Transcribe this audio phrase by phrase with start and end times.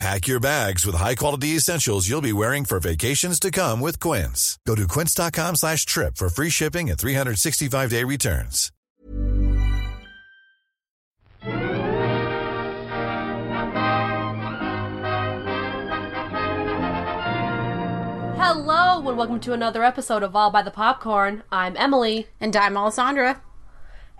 [0.00, 4.58] Pack your bags with high-quality essentials you'll be wearing for vacations to come with Quince.
[4.66, 8.70] Go to quince.com slash trip for free shipping and 365-day returns.
[18.36, 21.42] Hello, and welcome to another episode of All by the Popcorn.
[21.50, 23.40] I'm Emily, And I'm Alessandra.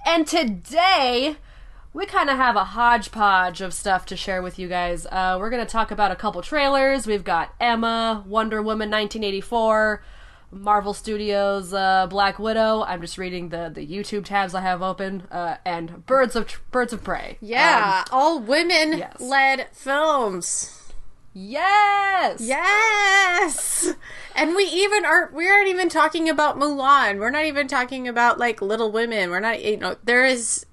[0.06, 1.36] and today
[1.94, 5.06] we kind of have a hodgepodge of stuff to share with you guys.
[5.06, 7.06] Uh, we're going to talk about a couple trailers.
[7.06, 10.02] We've got Emma, Wonder Woman 1984,
[10.50, 12.82] Marvel Studios uh, Black Widow.
[12.82, 16.92] I'm just reading the, the YouTube tabs I have open, uh, and Birds of Birds
[16.92, 17.38] of Prey.
[17.40, 19.20] Yeah, all women yes.
[19.20, 20.80] led films.
[21.32, 22.40] Yes.
[22.40, 23.92] Yes.
[24.36, 27.18] And we even aren't we aren't even talking about Mulan.
[27.18, 29.30] We're not even talking about like Little Women.
[29.30, 30.66] We're not you know there is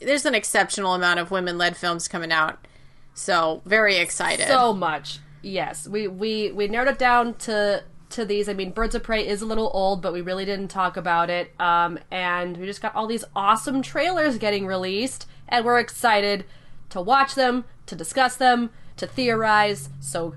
[0.00, 2.66] there's an exceptional amount of women led films coming out.
[3.14, 4.46] So, very excited.
[4.46, 5.18] so much.
[5.42, 8.48] Yes, we we we narrowed it down to to these.
[8.48, 11.30] I mean, Birds of Prey is a little old, but we really didn't talk about
[11.30, 11.52] it.
[11.60, 16.44] Um, and we just got all these awesome trailers getting released, and we're excited
[16.90, 19.90] to watch them, to discuss them, to theorize.
[20.00, 20.34] So,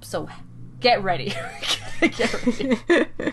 [0.00, 0.28] so
[0.80, 1.34] get ready.
[2.00, 2.78] get ready.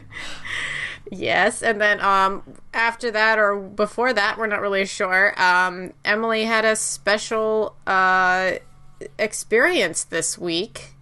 [1.12, 2.44] Yes, and then um
[2.74, 5.34] after that or before that, we're not really sure.
[5.42, 8.54] Um Emily had a special uh
[9.18, 10.94] experience this week.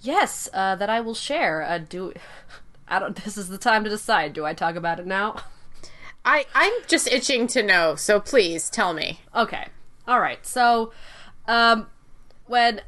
[0.00, 1.62] Yes, uh, that I will share.
[1.62, 2.12] Uh, do
[2.88, 3.16] I don't.
[3.24, 4.32] This is the time to decide.
[4.34, 5.36] Do I talk about it now?
[6.24, 9.20] I I'm just itching to know, so please tell me.
[9.34, 9.68] Okay.
[10.06, 10.44] All right.
[10.44, 10.92] So,
[11.48, 11.88] um,
[12.46, 12.82] when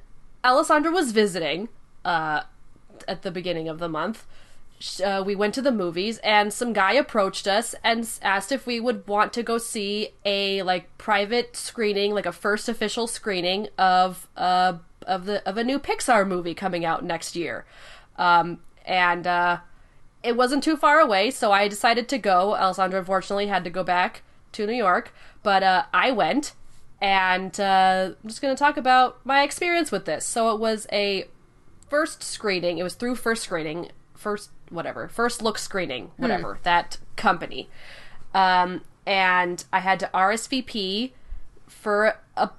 [0.44, 1.70] Alessandra was visiting,
[2.04, 2.42] uh,
[3.08, 4.26] at the beginning of the month,
[5.04, 8.80] uh, we went to the movies, and some guy approached us and asked if we
[8.80, 14.28] would want to go see a like private screening, like a first official screening of
[14.36, 14.74] uh
[15.06, 17.64] of the of a new Pixar movie coming out next year.
[18.18, 19.58] Um, and uh,
[20.22, 22.54] it wasn't too far away, so I decided to go.
[22.54, 24.22] Alessandra unfortunately had to go back
[24.52, 25.12] to New York,
[25.42, 26.54] but uh, I went,
[27.00, 30.24] and uh, I'm just going to talk about my experience with this.
[30.24, 31.28] So it was a
[31.88, 32.78] first screening.
[32.78, 37.68] It was through first screening, first whatever, first look screening, whatever that company,
[38.34, 41.12] um, and I had to RSVP
[41.68, 42.50] for a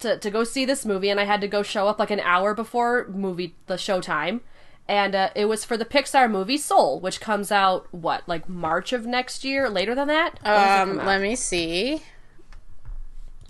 [0.00, 2.20] to, to go see this movie and I had to go show up like an
[2.20, 4.40] hour before movie the showtime.
[4.88, 8.92] And uh, it was for the Pixar movie Soul which comes out what like March
[8.92, 10.38] of next year later than that?
[10.42, 12.02] When does it Um let me see.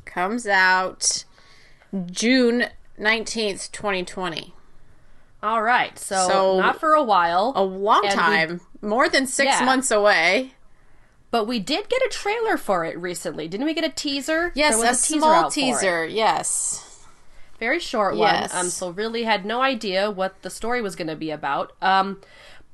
[0.05, 1.25] Comes out
[2.11, 2.67] June
[2.99, 4.55] 19th, 2020.
[5.43, 8.61] All right so, So- not for a while A long And we- time.
[8.83, 9.65] More than 6 Yeah.
[9.65, 10.53] months away.
[11.33, 14.77] but we did get a trailer for it recently didn't we get a teaser Yes,
[14.77, 15.63] There a, was teaser small out for it.
[15.63, 16.07] teaser.
[16.07, 16.83] Yes.
[17.59, 18.53] very short Yes.
[18.53, 18.61] one.
[18.67, 21.73] Um, so really had no idea what the story was going to be about.
[21.81, 22.21] Um,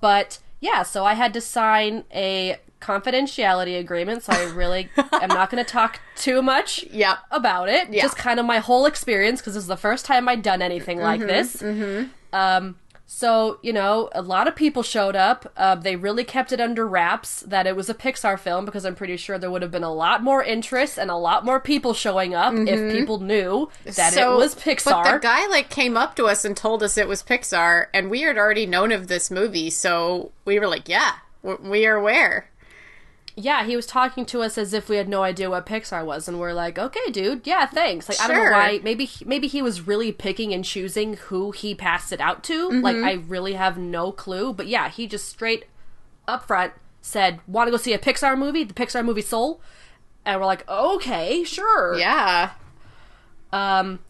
[0.01, 4.25] but yeah, so I had to sign a confidentiality agreement.
[4.25, 7.19] So I really am not going to talk too much Yep.
[7.31, 7.89] about it.
[7.93, 8.03] Yeah.
[8.03, 11.01] Just kind of my whole experience because this is the first time I'd done anything
[11.01, 11.63] like this.
[12.33, 15.53] Um, so you know, a lot of people showed up.
[15.55, 18.95] Uh, they really kept it under wraps that it was a Pixar film because I'm
[18.95, 21.93] pretty sure there would have been a lot more interest and a lot more people
[21.93, 25.05] showing up if people knew that it was Pixar.
[25.05, 28.09] But the guy like came up to us and told us it was Pixar, and
[28.09, 32.49] we had already known of this movie, so we were like, "Yeah, we are aware."
[33.35, 36.29] Yeah, he was talking to us as if we had no idea what Pixar was,
[36.29, 38.81] and we're like, "Okay, dude, yeah, thanks." Like, I don't know why.
[38.83, 42.69] Maybe maybe he was really picking and choosing who he passed it out to.
[42.71, 43.05] Like, Mm-hmm.
[43.07, 44.53] I really have no clue.
[44.53, 45.65] But yeah, he just straight
[46.29, 48.65] up front said, "Want to go see a Pixar movie?
[48.65, 49.63] The Pixar movie Soul?"
[50.27, 52.51] And we're like, "Okay, sure." Yeah.
[53.53, 54.01] Um,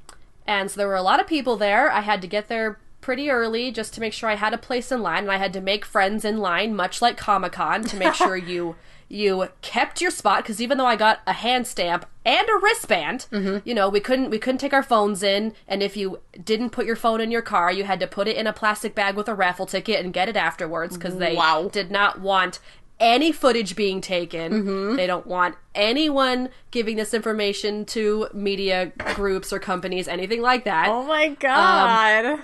[0.46, 1.90] and so there were a lot of people there.
[1.90, 4.92] I had to get there pretty early just to make sure I had a place
[4.92, 7.96] in line, and I had to make friends in line, much like Comic Con, to
[7.96, 8.76] make sure you
[9.12, 10.42] you kept your spot.
[10.42, 13.68] Because even though I got a hand stamp and a wristband, mm-hmm.
[13.68, 16.86] you know, we couldn't we couldn't take our phones in, and if you didn't put
[16.86, 19.28] your phone in your car, you had to put it in a plastic bag with
[19.28, 21.68] a raffle ticket and get it afterwards because they Wow.
[21.70, 22.58] did not want
[22.98, 24.52] any footage being taken.
[24.52, 24.96] Mm-hmm.
[24.96, 30.88] They don't want anyone giving this information to media groups or companies, anything like that.
[30.88, 32.40] Oh my um, god.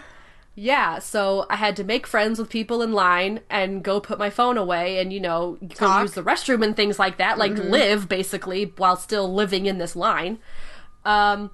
[0.58, 4.28] Yeah, so I had to make friends with people in line and go put my
[4.28, 8.08] phone away and, you know, go use the restroom and things like that, like live
[8.08, 10.38] basically while still living in this line.
[11.04, 11.52] Um,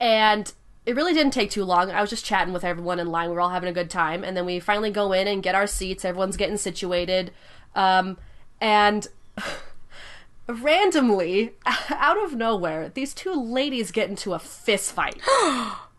[0.00, 0.50] and
[0.86, 1.90] it really didn't take too long.
[1.90, 3.28] I was just chatting with everyone in line.
[3.28, 4.24] We were all having a good time.
[4.24, 6.06] And then we finally go in and get our seats.
[6.06, 7.32] Everyone's getting situated.
[7.74, 8.16] Um,
[8.62, 9.08] and
[10.48, 11.52] randomly,
[11.90, 15.20] out of nowhere, these two ladies get into a fist fight.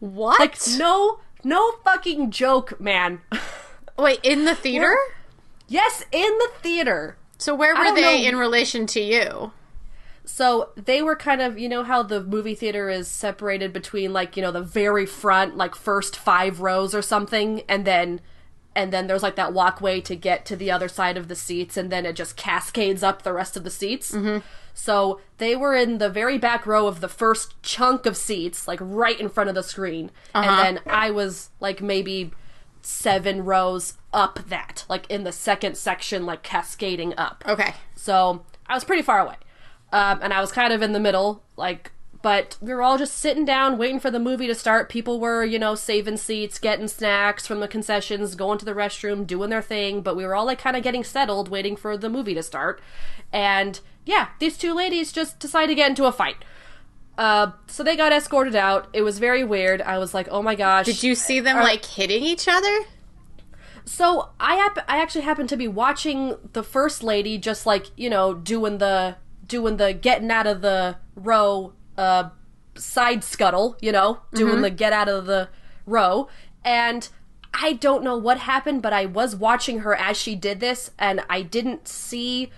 [0.00, 0.40] What?
[0.40, 3.20] Like no no fucking joke, man.
[3.98, 4.96] Wait, in the theater?
[5.66, 7.16] yes, in the theater.
[7.38, 8.28] So where were they know.
[8.28, 9.52] in relation to you?
[10.24, 14.36] So they were kind of, you know how the movie theater is separated between like,
[14.36, 18.20] you know, the very front like first 5 rows or something and then
[18.74, 21.76] and then there's like that walkway to get to the other side of the seats
[21.76, 24.12] and then it just cascades up the rest of the seats.
[24.12, 24.38] Mm-hmm.
[24.74, 28.78] So they were in the very back row of the first chunk of seats, like
[28.80, 30.12] right in front of the screen.
[30.32, 32.30] And then I was like maybe
[32.80, 37.42] seven rows up that, like in the second section, like cascading up.
[37.46, 37.74] Okay.
[37.96, 39.34] So I was pretty far away.
[39.92, 43.16] Um, and I was kind of in the middle, like, but we were all just
[43.16, 44.88] sitting down, waiting for the movie to start.
[44.88, 49.26] People were, you know, saving seats, getting snacks from the concessions, going to the restroom,
[49.26, 52.08] doing their thing, but we were all like kind of getting settled, waiting for the
[52.08, 52.80] movie to start.
[53.32, 56.36] And yeah, these two ladies just decided to get into a fight.
[57.16, 58.88] Uh, so they got escorted out.
[58.92, 59.82] It was very weird.
[59.82, 60.86] I was like, oh my gosh.
[60.86, 62.80] Did you see them Are- like hitting each other?
[63.84, 68.10] So I hap- I actually happened to be watching the first lady just like you
[68.10, 69.16] know doing the
[69.46, 72.30] doing the getting out of the row uh
[72.76, 75.48] side scuttle you know doing the get out of the
[75.84, 76.28] row
[76.64, 77.08] and
[77.52, 81.20] I don't know what happened but I was watching her as she did this and
[81.28, 82.50] I didn't see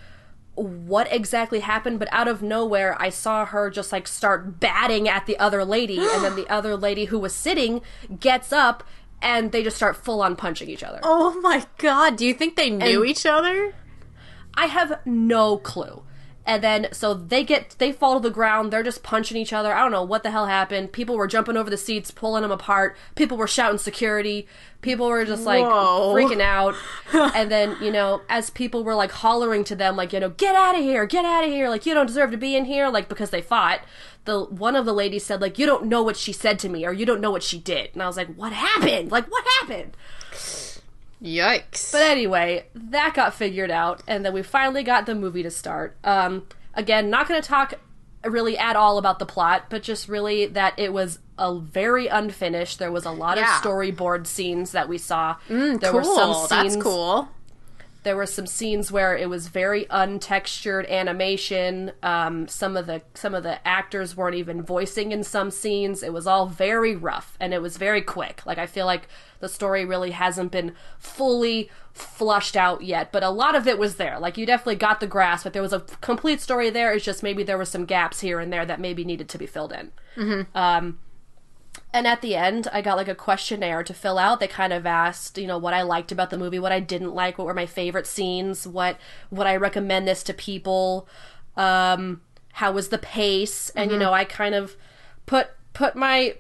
[0.56, 5.24] what exactly happened, but out of nowhere, I saw her just like start batting at
[5.24, 7.80] the other lady, and then the other lady who was sitting
[8.18, 8.84] gets up,
[9.22, 11.00] and they just start full on punching each other.
[11.02, 13.74] Oh my god, do you think they knew And- each other?
[14.54, 16.02] I have no clue.
[16.46, 18.72] And then so they get they fall to the ground.
[18.72, 19.72] They're just punching each other.
[19.72, 20.92] I don't know what the hell happened.
[20.92, 22.96] People were jumping over the seats, pulling them apart.
[23.14, 24.48] People were shouting security.
[24.80, 26.14] People were just like Whoa.
[26.14, 26.74] freaking out.
[27.34, 30.56] and then you know, as people were like hollering to them, like you know, get
[30.56, 32.88] out of here, get out of here, like you don't deserve to be in here,
[32.88, 33.80] like because they fought.
[34.24, 36.86] The one of the ladies said like you don't know what she said to me
[36.86, 37.90] or you don't know what she did.
[37.92, 39.10] And I was like, what happened?
[39.12, 39.96] Like what happened?
[41.22, 41.92] Yikes.
[41.92, 45.96] But anyway, that got figured out, and then we finally got the movie to start.
[46.04, 47.74] Um, again, not going to talk
[48.24, 52.78] really at all about the plot, but just really that it was a very unfinished.
[52.78, 53.56] There was a lot Yeah.
[53.58, 55.36] of storyboard scenes that we saw.
[55.48, 56.00] Mm, there cool.
[56.00, 56.74] were some scenes.
[56.74, 57.28] That's cool.
[58.02, 61.92] There were some scenes where it was very untextured animation.
[62.02, 66.02] Um, some of the some of the actors weren't even voicing in some scenes.
[66.02, 68.44] It was all very rough and it was very quick.
[68.46, 69.08] Like I feel like
[69.40, 73.96] the story really hasn't been fully flushed out yet, but a lot of it was
[73.96, 74.18] there.
[74.18, 76.92] Like you definitely got the grasp, but there was a complete story there.
[76.92, 79.46] It's just maybe there were some gaps here and there that maybe needed to be
[79.46, 79.92] filled in.
[80.54, 80.98] Um,
[81.92, 84.40] and at the end, I got like a questionnaire to fill out.
[84.40, 87.14] They kind of asked, you know, what I liked about the movie, what I didn't
[87.14, 88.98] like, what were my favorite scenes, what
[89.30, 91.08] would I recommend this to people,
[91.56, 92.20] um,
[92.54, 94.76] how was the pace, and you know, I kind of
[95.26, 96.36] put put my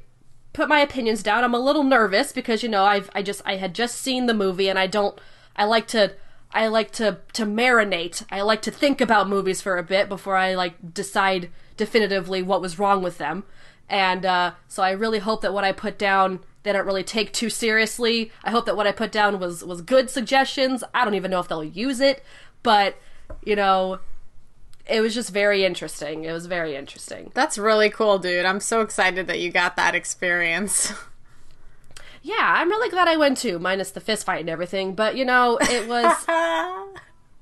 [0.52, 1.44] put my opinions down.
[1.44, 4.34] I'm a little nervous because you know I've I just I had just seen the
[4.34, 5.18] movie and I don't
[5.56, 6.14] I like to
[6.52, 8.24] I like to to marinate.
[8.30, 12.60] I like to think about movies for a bit before I like decide definitively what
[12.60, 13.44] was wrong with them.
[13.90, 17.32] And uh, so I really hope that what I put down they don't really take
[17.32, 18.30] too seriously.
[18.44, 20.84] I hope that what I put down was was good suggestions.
[20.92, 22.22] I don't even know if they'll use it,
[22.62, 22.96] but
[23.44, 24.00] you know,
[24.86, 26.24] it was just very interesting.
[26.24, 27.30] It was very interesting.
[27.34, 28.44] That's really cool, dude.
[28.44, 30.92] I'm so excited that you got that experience.
[32.22, 34.94] Yeah, I'm really glad I went too, minus the fist fight and everything.
[34.94, 36.26] But you know, it was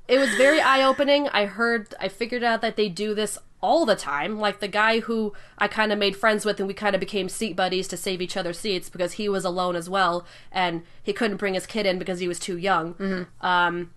[0.09, 1.29] it was very eye opening.
[1.31, 4.39] I heard, I figured out that they do this all the time.
[4.39, 7.29] Like the guy who I kind of made friends with, and we kind of became
[7.29, 11.13] seat buddies to save each other seats because he was alone as well, and he
[11.13, 12.95] couldn't bring his kid in because he was too young.
[13.41, 13.93] Um,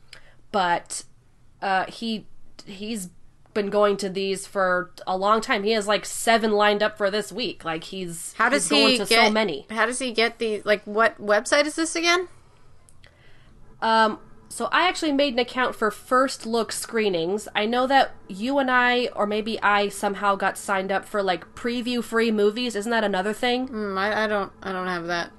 [0.51, 1.03] but
[1.61, 2.25] uh, he
[2.65, 3.09] he's
[3.53, 5.63] been going to these for a long time.
[5.63, 7.65] He has like seven lined up for this week.
[7.65, 9.65] Like he's How does he's going he to get so many.
[9.69, 12.27] How does he get the like what website is this again?
[13.81, 14.19] Um,
[14.51, 17.47] so I actually made an account for first look screenings.
[17.55, 21.55] I know that you and I, or maybe I somehow got signed up for like
[21.55, 22.75] preview free movies.
[22.75, 23.67] Isn't that another thing?
[23.67, 25.31] Hmm, I, I don't I don't have that.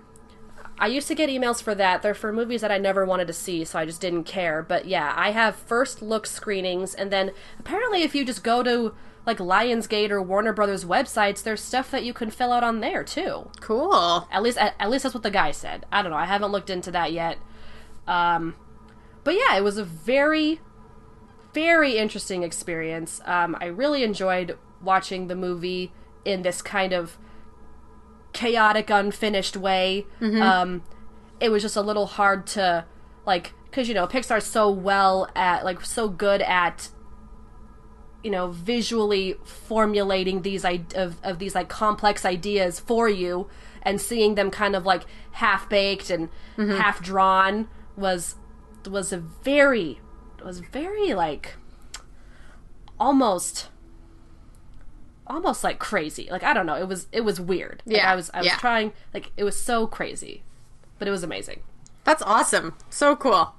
[0.79, 2.03] I used to get emails for that.
[2.03, 4.63] They're for movies that I never wanted to see, so I just didn't care.
[4.63, 8.95] But yeah, I have first look screenings, and then apparently, if you just go to
[9.27, 13.05] like Lionsgate or Warner Brothers websites, there's stuff that you can fill out on there
[13.05, 13.51] too.
[13.61, 14.27] Cool.
[14.33, 15.87] At least, at, at least that's what the guy said.
[15.93, 16.17] I don't know.
[16.17, 17.39] I haven't looked into that yet.
[18.09, 18.57] Um,
[19.25, 20.61] but yeah, it was a very,
[21.53, 23.21] very interesting experience.
[23.25, 25.93] Um, I really enjoyed watching the movie
[26.25, 27.19] in this kind of
[28.33, 30.07] chaotic, unfinished way.
[30.43, 30.83] Um,
[31.41, 32.85] it was just a little hard to
[33.27, 36.89] like because you know Pixar's so well at like so good at
[38.23, 43.49] you know visually formulating these I- of, of these like complex ideas for you
[43.83, 45.03] and seeing them kind of like
[45.33, 48.37] half baked and half drawn was
[48.89, 50.01] was a very
[50.45, 51.55] was very like
[52.99, 53.69] almost
[55.27, 58.17] almost like crazy like i don't know it was it was weird like, Yeah, i
[58.17, 58.57] was i was yeah.
[58.59, 60.43] trying like it was so crazy
[60.99, 61.61] but it was amazing
[62.05, 62.75] That's awesome.
[62.91, 63.55] So cool.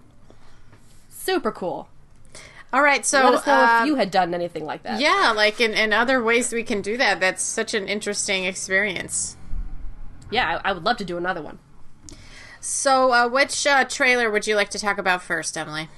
[1.10, 1.88] super cool
[2.74, 5.32] All right, so let us know um, if you had done anything like that yeah,
[5.36, 7.20] like in, in other ways we can do that.
[7.20, 9.38] That's such an interesting experience.
[10.32, 11.60] yeah I, I would love to do another one
[12.66, 15.90] So, uh, which uh, trailer would you like to talk about first, Emily?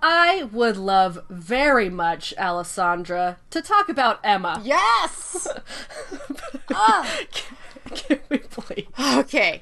[0.00, 5.48] i would love very much alessandra to talk about emma Yes.
[7.94, 9.60] can we please Okay.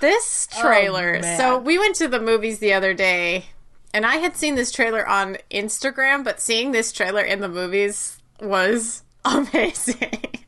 [0.00, 1.20] This trailer.
[1.22, 3.46] Oh, so we went to the movies the other day,
[3.92, 8.20] and I had seen this trailer on Instagram, but seeing this trailer in the movies
[8.40, 10.44] was amazing.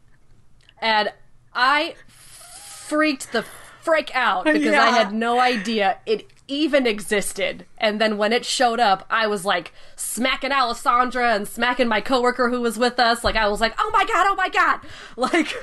[0.80, 1.12] and
[1.52, 3.44] I freaked the
[3.82, 7.64] frick out because I had no idea it even existed.
[7.78, 12.50] And then when it showed up, I was like smacking Alessandra and smacking my coworker
[12.50, 13.24] who was with us.
[13.24, 14.80] Like I was like, "Oh my god, oh my god!"
[15.16, 15.54] Like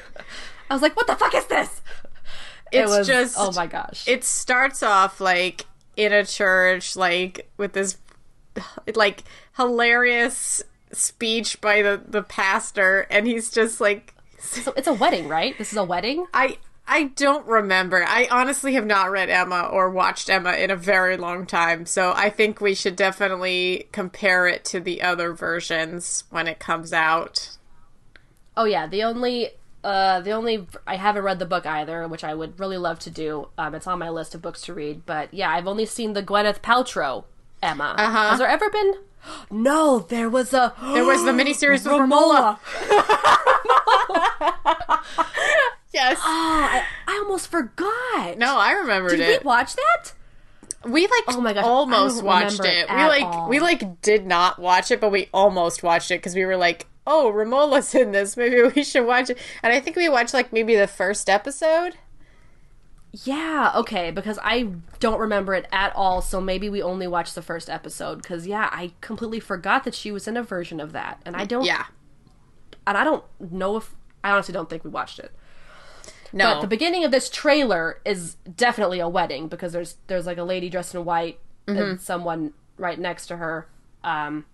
[0.70, 1.82] I was like, "What the fuck is this?"
[2.72, 4.08] It's it was just oh my gosh.
[4.08, 7.98] It starts off like in a church, like with this
[8.96, 9.24] like
[9.58, 15.58] hilarious speech by the the pastor, and he's just like so it's a wedding, right?
[15.58, 16.26] This is a wedding.
[16.34, 16.58] I
[16.90, 18.04] I don't remember.
[18.08, 22.14] I honestly have not read Emma or watched Emma in a very long time, so
[22.16, 27.58] I think we should definitely compare it to the other versions when it comes out.
[28.56, 29.50] Oh yeah, the only
[29.84, 33.10] uh the only I haven't read the book either, which I would really love to
[33.10, 33.50] do.
[33.58, 36.24] Um it's on my list of books to read, but yeah, I've only seen the
[36.24, 37.26] Gwyneth Paltrow
[37.62, 37.96] Emma.
[37.98, 38.30] Uh-huh.
[38.30, 38.94] Has there ever been
[39.52, 42.60] No, there was a There was the miniseries with Romola.
[45.98, 46.20] Yes.
[46.22, 48.38] Oh, I, I almost forgot.
[48.38, 49.18] No, I remembered it.
[49.18, 49.44] Did it.
[49.44, 50.14] we watch that?
[50.86, 52.88] We like Oh my gosh, almost watched it.
[52.88, 53.50] it We like all.
[53.50, 56.86] we like did not watch it, but we almost watched it because we were like,
[57.08, 58.38] "Oh, Romola's in this.
[58.38, 61.96] Maybe we should watch it." And I think we watched like maybe the first episode.
[63.24, 64.68] Yeah, okay, because I
[65.00, 68.70] don't remember it at all, so maybe we only watched the first episode cuz yeah,
[68.72, 71.20] I completely forgot that she was in a version of that.
[71.26, 71.86] And I don't Yeah.
[72.86, 75.32] and I don't know if I honestly don't think we watched it.
[76.34, 76.56] No.
[76.56, 80.44] But the beginning of this trailer is definitely a wedding because there's there's like a
[80.44, 83.68] lady dressed in white and someone right next to her.
[84.04, 84.46] Um,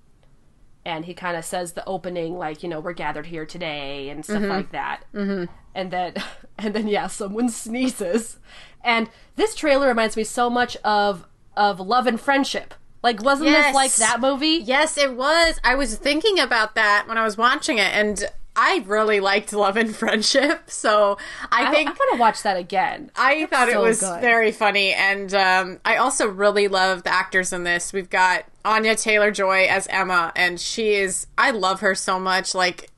[0.85, 4.23] and he kind of says the opening like you know we're gathered here today and
[4.25, 5.03] stuff like that.
[5.13, 5.51] Mm-hmm.
[5.75, 6.13] And then
[6.57, 8.37] and then yeah, someone sneezes,
[8.83, 11.25] and this trailer reminds me so much of
[11.55, 12.73] of Love and Friendship.
[13.01, 13.67] Like wasn't Yes.
[13.67, 14.61] this like that movie?
[14.63, 15.59] Yes, it was.
[15.63, 19.77] I was thinking about that when I was watching it, and I really liked Love
[19.77, 20.69] and Friendship.
[20.69, 21.17] So
[21.51, 23.11] I, I, think I want to watch that again.
[23.15, 24.21] I thought it was good.
[24.21, 27.93] very funny, and um, I also really love the actors in this.
[27.93, 31.27] We've got Anya Taylor Joy as Emma, and she is.
[31.37, 32.53] I love her so much.
[32.53, 32.91] Like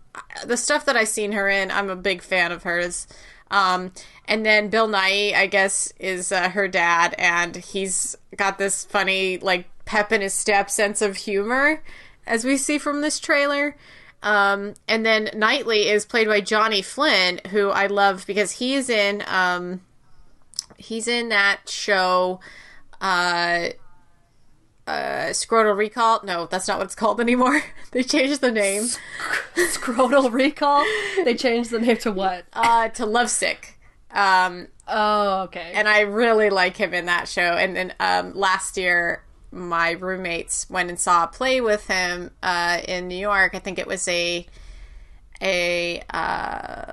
[0.45, 3.07] the stuff that I've seen her in, I'm a big fan of hers.
[3.51, 3.91] Um,
[4.27, 9.37] and then Bill Nighy, I guess, is uh, her dad, and he's got this funny,
[9.37, 11.83] like pep in his step sense of humor,
[12.25, 13.75] as we see from this trailer.
[14.23, 19.23] Um, and then Knightley is played by Johnny Flynn, who I love because he's in
[19.27, 19.81] um,
[20.77, 22.39] he's in that show
[23.01, 23.69] uh
[24.87, 28.83] uh scrotal recall no that's not what it's called anymore they changed the name
[29.55, 30.85] Scrotal Recall.
[31.23, 32.45] They changed the name to what?
[32.53, 33.79] uh to lovesick
[34.11, 35.71] um Oh, okay.
[35.73, 39.23] and i really like him in that show and then um last year
[39.55, 43.79] my roommates went and saw a play with him uh in new york i think
[43.79, 44.45] it was a
[45.41, 46.91] a uh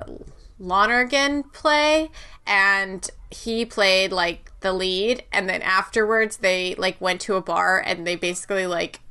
[0.59, 2.09] Lonergan play
[2.45, 7.83] and he played like the lead and then afterwards they like went to a bar
[7.85, 9.01] and they basically like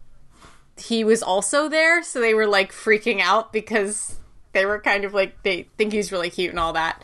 [0.79, 4.19] he was also there so they were like freaking out because
[4.53, 7.03] they were kind of like they think he's really cute and all that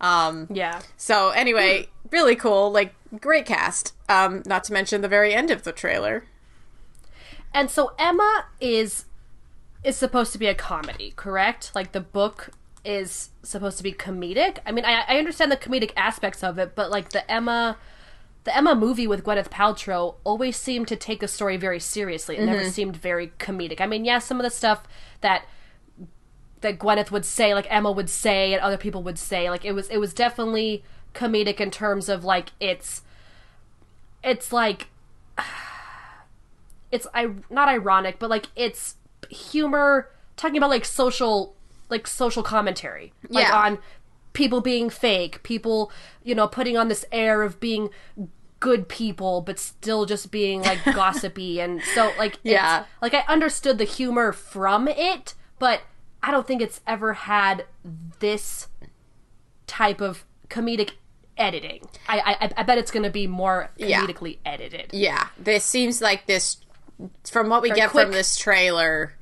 [0.00, 0.80] um yeah.
[0.96, 2.70] so anyway really cool.
[2.70, 3.94] Like great cast.
[4.10, 6.24] Um, not to mention the very end of the trailer.
[7.54, 9.04] And so Emma is
[9.84, 11.70] is supposed to be a comedy, correct?
[11.74, 12.50] Like the book
[12.84, 14.58] is supposed to be comedic.
[14.66, 17.78] I mean, I, I understand the comedic aspects of it, but like the Emma
[18.44, 22.36] the Emma movie with Gwyneth Paltrow always seemed to take the story very seriously.
[22.36, 23.80] It never seemed very comedic.
[23.80, 24.88] I mean, yeah, some of the stuff
[25.20, 25.44] that
[26.62, 29.72] that Gwyneth would say, like Emma would say, and other people would say, like it
[29.72, 30.82] was it was definitely
[31.14, 33.02] comedic in terms of like it's
[34.22, 34.88] it's like
[36.90, 38.96] it's I not ironic, but like it's
[39.30, 41.54] humor talking about like social
[41.88, 43.56] like social commentary, like Yeah.
[43.56, 43.78] on
[44.32, 45.90] people being fake, people
[46.22, 47.90] you know putting on this air of being
[48.58, 52.84] good people, but still just being like gossipy, and so like it's- Yeah.
[53.00, 55.82] like I understood the humor from it, but
[56.22, 57.64] I don't think it's ever had
[58.18, 58.68] this
[59.66, 60.92] type of comedic
[61.40, 61.88] editing.
[62.08, 64.02] I I, I bet it's going to be more Yeah.
[64.06, 64.90] comedically edited.
[64.92, 66.58] Yeah, this seems like this.
[67.28, 68.04] From what we Very get quick.
[68.06, 69.14] from this trailer,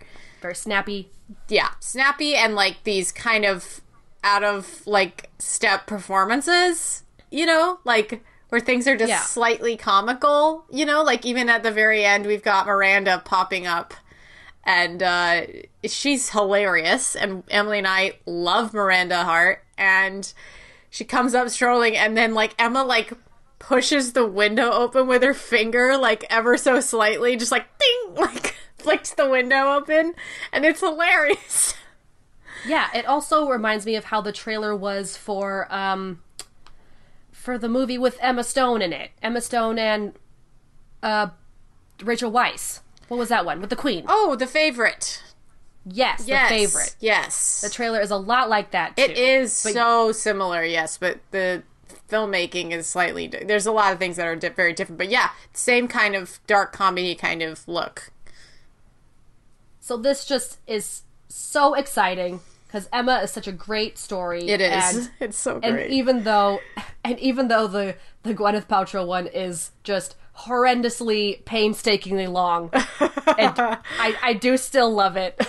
[0.42, 1.10] very snappy.
[1.48, 3.80] yeah, snappy and like these kind of
[4.24, 9.20] out of like step performances, you know, like where things are just Yeah.
[9.20, 13.94] slightly comical, you know, like even at the very end we've got Miranda popping up
[14.64, 15.42] and uh
[15.84, 20.32] she's hilarious and Emily and I love Miranda Hart and
[20.90, 23.12] she comes up strolling and then like Emma like
[23.58, 28.54] pushes the window open with her finger like ever so slightly just like ding like
[28.78, 30.14] flicks the window open
[30.52, 31.74] and it's hilarious
[32.66, 36.22] Yeah, it also reminds me of how the trailer was for um
[37.30, 39.12] for the movie with Emma Stone in it.
[39.22, 40.12] Emma Stone and
[41.02, 41.28] uh
[42.02, 42.80] Rachel Weisz.
[43.08, 44.04] What was that one with the Queen?
[44.08, 45.22] oh the favorite
[45.92, 46.96] yes, yes the favorite.
[47.00, 48.96] yes The trailer is a lot like that.
[48.96, 49.02] Too.
[49.04, 51.62] it is But- so similar yes but the
[52.10, 55.10] filmmaking is slightly di- there's a lot of things that are di- very different but
[55.10, 58.10] yeah same kind of dark comedy kind of look
[59.80, 64.48] So this just is so exciting because Emma is such a great story.
[64.48, 65.84] it is and it's so great.
[65.84, 66.60] and even though
[67.04, 73.54] and even though the the Gwyneth Paltrow one is just horrendously painstakingly long and
[73.98, 75.40] I, I do still love it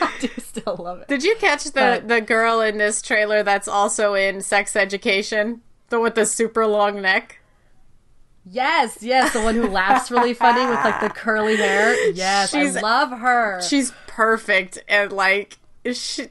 [0.00, 3.42] I do still love it Did you catch the But- the girl in this trailer
[3.42, 5.62] that's also in Sex Education?
[5.88, 7.40] The one with the super long neck.
[8.48, 12.76] yes yes the one who laughs really funny with like the curly hair yes She's-
[12.76, 15.58] I love her She's perfect and like
[15.92, 16.26] she,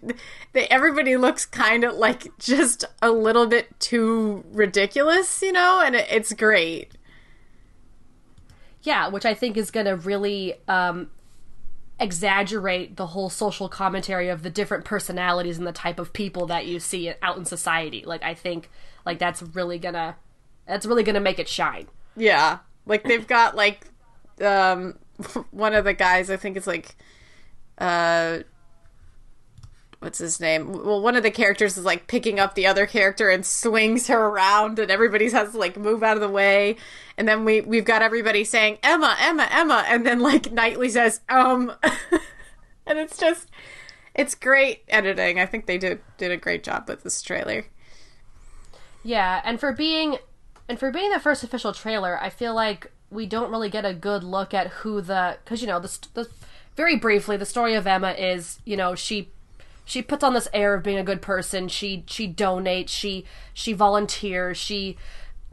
[0.52, 5.96] they, everybody looks kind of like just a little bit too ridiculous, you know, and
[5.96, 6.92] it, it's great.
[8.84, 11.10] Yeah, which I think is going to really um,
[12.00, 16.66] exaggerate the whole social commentary of the different personalities and the type of people that
[16.66, 18.04] you see out in society.
[18.06, 18.70] Like, I think
[19.06, 20.18] like that's really gonna
[20.68, 21.88] that's really gonna make it shine.
[22.16, 22.60] Yeah.
[22.86, 23.88] Like they've got like
[24.42, 24.98] um
[25.52, 26.96] one of the guys, I think it's like
[27.78, 28.40] uh
[30.00, 30.72] what's his name?
[30.72, 34.26] Well, one of the characters is like picking up the other character and swings her
[34.26, 36.78] around and everybody has to like move out of the way.
[37.18, 41.22] And then we we've got everybody saying Emma, Emma, Emma and then like Knightley says
[41.30, 41.72] um
[42.86, 43.50] and it's just
[44.14, 45.40] it's great editing.
[45.40, 47.66] I think they did did a great job with this trailer.
[49.04, 50.18] Yeah, and for being
[50.68, 53.94] and for being the first official trailer, I feel like we don't really get a
[53.94, 56.30] good look at who the because you know the, the
[56.76, 59.32] very briefly the story of Emma is you know she
[59.86, 61.68] she puts on this air of being a good person.
[61.68, 62.90] She she donates.
[62.90, 64.58] She she volunteers.
[64.58, 64.98] She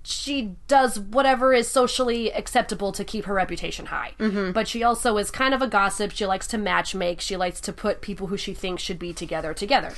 [0.03, 4.14] she does whatever is socially acceptable to keep her reputation high.
[4.18, 4.53] Mm-hmm.
[4.53, 6.11] But she also is kind of a gossip.
[6.11, 7.21] She likes to matchmake.
[7.21, 9.92] She likes to put people who she thinks should be together together.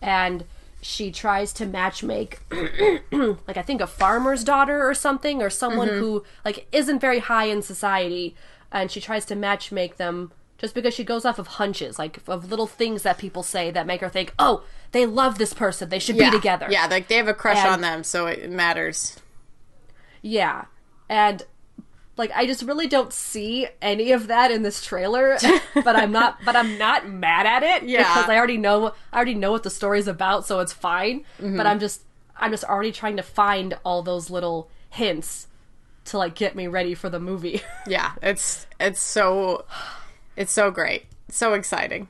[0.00, 0.44] And
[0.80, 2.38] she tries to matchmake
[3.48, 5.98] like I think a farmer's daughter or something or someone mm-hmm.
[5.98, 8.36] who like isn't very high in society
[8.70, 12.50] and she tries to matchmake them just because she goes off of hunches like of
[12.50, 15.88] little things that people say that make her think, "Oh, they love this person.
[15.88, 16.30] They should Yeah.
[16.30, 19.18] be together." Yeah, like they have a crush And- on them, so it matters.
[20.22, 20.64] Yeah.
[21.08, 21.42] And
[22.16, 25.38] like I just really don't see any of that in this trailer,
[25.74, 27.98] but I'm not but I'm not mad at it Yeah.
[27.98, 31.20] because I already know I already know what the story's about, so it's fine.
[31.40, 31.56] Mm-hmm.
[31.56, 32.02] But I'm just
[32.36, 35.46] I'm just already trying to find all those little hints
[36.06, 37.62] to like get me ready for the movie.
[37.86, 39.64] Yeah, it's it's so
[40.38, 41.04] it's so great.
[41.28, 42.08] So exciting.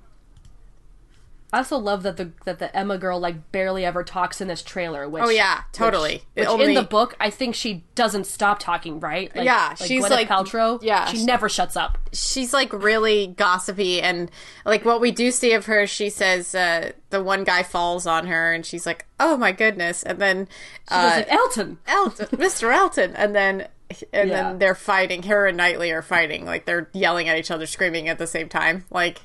[1.51, 4.63] I also love that the that the Emma girl like barely ever talks in this
[4.63, 5.09] trailer.
[5.09, 6.23] Which, Oh, yeah, totally.
[6.35, 9.01] Which, which in the book, I think she doesn't stop talking.
[9.01, 9.35] Right?
[9.35, 10.79] Like, Yeah, like she's Gwyneth like- Paltrow.
[10.83, 11.97] yeah, she she- never shuts up.
[12.13, 14.31] she's like really gossipy and
[14.67, 18.27] like what we do see of her she says uh the one guy falls on
[18.27, 20.47] her and she's like oh my goodness and then
[20.89, 21.79] She goes uh like Elton.
[21.87, 23.69] elton mr elton and then
[24.13, 24.43] and Yeah.
[24.51, 25.23] then they're fighting.
[25.25, 26.45] Her and knightley are fighting.
[26.45, 28.85] Like they're yelling at each other screaming at the same time.
[28.91, 29.21] Like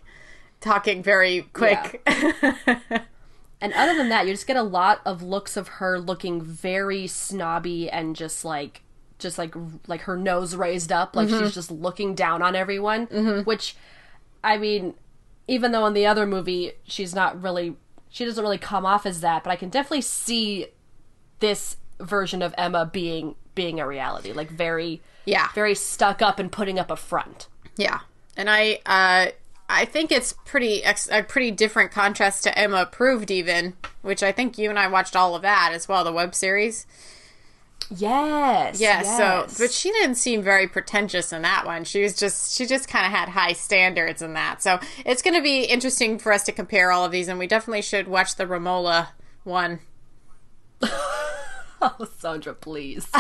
[0.62, 2.02] talking very quick.
[3.62, 7.08] And other than that, you just get a lot of looks of her looking very
[7.08, 8.82] snobby and just like
[9.20, 9.56] just like
[9.88, 11.46] like her nose raised up like Mm-hmm.
[11.46, 13.06] she's just looking down on everyone,
[13.46, 13.78] which
[14.44, 14.96] I mean,
[15.48, 17.78] even though in the other movie she's not really
[18.10, 20.68] she doesn't really come off as that, but I can definitely see
[21.40, 26.52] this version of Emma being being a reality, like very yeah very stuck up and
[26.52, 27.48] putting up a front.
[27.78, 28.00] Yeah,
[28.38, 29.32] and I uh,
[29.70, 34.32] I think it's pretty ex- a pretty different contrast to Emma Approved, even which I
[34.32, 36.86] think you and I watched all of that as well, the web series.
[37.90, 38.80] Yes.
[38.80, 39.18] Yeah, yes.
[39.58, 41.84] so but she didn't seem very pretentious in that one.
[41.84, 44.64] She was just she just kind of had high standards in that.
[44.64, 47.48] So it's going to be interesting for us to compare all of these, and we
[47.48, 49.10] definitely should watch the Romola
[49.44, 49.80] one.
[52.00, 53.08] oh, Sandra, please.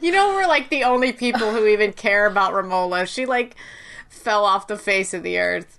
[0.00, 3.06] You know, we're like the only people who even care about Romola.
[3.06, 3.54] She like
[4.08, 5.78] fell off the face of the earth.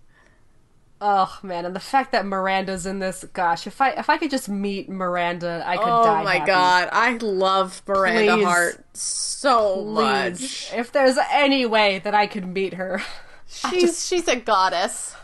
[1.01, 4.31] Oh man, and the fact that Miranda's in this, gosh, if I if I could
[4.31, 6.23] just meet Miranda, I could Oh die.
[6.23, 6.47] my happy.
[6.47, 8.45] god, I love Miranda Please.
[8.45, 9.93] Hart so Please.
[9.93, 10.71] much.
[10.73, 13.01] If there's any way that I could meet her,
[13.47, 15.15] She's she's a goddess.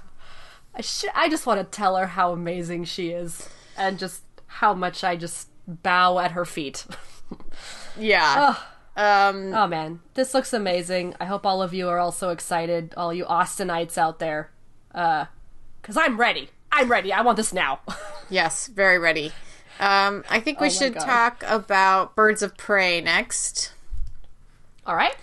[0.75, 4.21] I, sh- I just want to tell her how amazing she is, and just
[4.59, 6.85] how much I just bow at her feet.
[7.97, 8.55] Yeah.
[8.95, 11.15] Um oh man, this looks amazing.
[11.19, 14.51] I hope all of you are also excited, all you Austenites out there,
[14.93, 15.25] uh,
[15.81, 16.49] because I'm ready.
[16.71, 17.13] I'm ready.
[17.13, 17.79] I want this now.
[18.29, 19.31] yes, very ready.
[19.79, 21.05] Um I think we Oh should God.
[21.05, 23.71] talk about Birds of Prey next.
[24.85, 25.15] all right.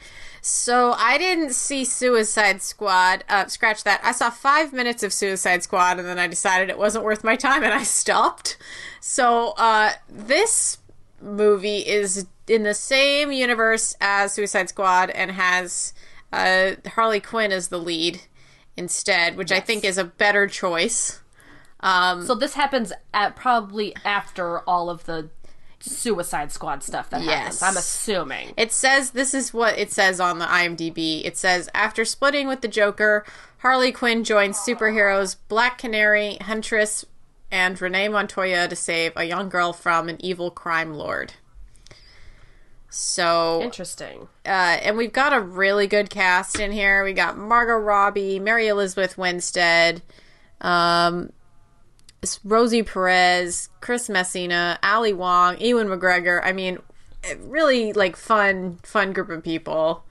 [0.49, 3.25] So I didn't see Suicide Squad.
[3.29, 4.01] Uh, scratch that.
[4.05, 7.35] I saw five minutes of Suicide Squad, and then I decided it wasn't worth my
[7.35, 8.57] time, and I stopped.
[9.01, 10.79] So uh, this
[11.21, 15.93] movie is in the same universe as Suicide Squad, and has
[16.33, 18.21] uh, Harley Quinn as the lead
[18.77, 21.23] instead, which I think is a better choice.
[22.25, 25.29] So this happens at probably after all of the
[25.87, 27.61] Suicide Squad stuff that happens.
[27.61, 27.63] Yes.
[27.63, 28.53] I'm assuming.
[28.57, 31.25] It says this is what it says on the IMDb.
[31.25, 33.25] It says after splitting with the Joker,
[33.59, 37.05] Harley Quinn joins superheroes Black Canary, Huntress,
[37.51, 41.35] and Renee Montoya to save a young girl from an evil crime lord.
[42.89, 44.29] So, Interesting.
[44.47, 47.05] uh, and we've got a really good cast in here.
[47.05, 50.03] We got Margot Robbie, Mary Elizabeth Winstead,
[50.61, 51.31] um,
[52.45, 56.41] Rosie Perez, Chris Messina, Ali Wong, Ewan McGregor.
[56.43, 56.79] I mean,
[57.41, 60.05] really like fun, fun group of people.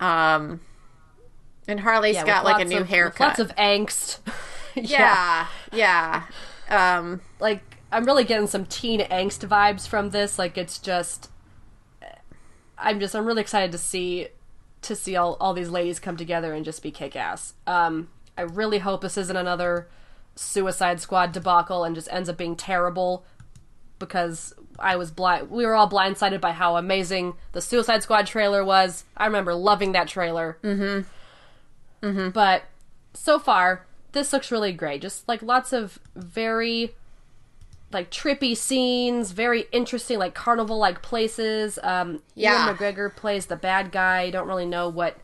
[0.00, 0.60] Um,
[1.66, 3.20] and Harley's Yeah, got like a new of- haircut.
[3.28, 4.18] Lots of angst.
[4.74, 6.24] yeah, yeah.
[6.68, 10.38] Um, Like I'm really getting some teen angst vibes from this.
[10.38, 11.30] Like it's just
[12.76, 14.28] I'm just I'm really excited to see
[14.82, 17.54] to see all, all these ladies come together and just be kick ass.
[17.66, 19.88] Um I really hope this isn't another
[20.38, 23.24] Suicide Squad debacle and just ends up being terrible
[23.98, 28.64] because I was blind we were all blindsided by how amazing the Suicide Squad trailer
[28.64, 29.04] was.
[29.16, 30.58] I remember loving that trailer.
[30.62, 32.06] Mm-hmm.
[32.06, 32.30] Mm-hmm.
[32.30, 32.62] But
[33.14, 35.02] so far, this looks really great.
[35.02, 36.94] Just like lots of very
[37.90, 41.78] like trippy scenes, very interesting, like carnival like places.
[41.82, 42.64] Um, Yeah.
[42.64, 44.22] Ewan McGregor plays the bad guy.
[44.22, 45.16] I don't really know what,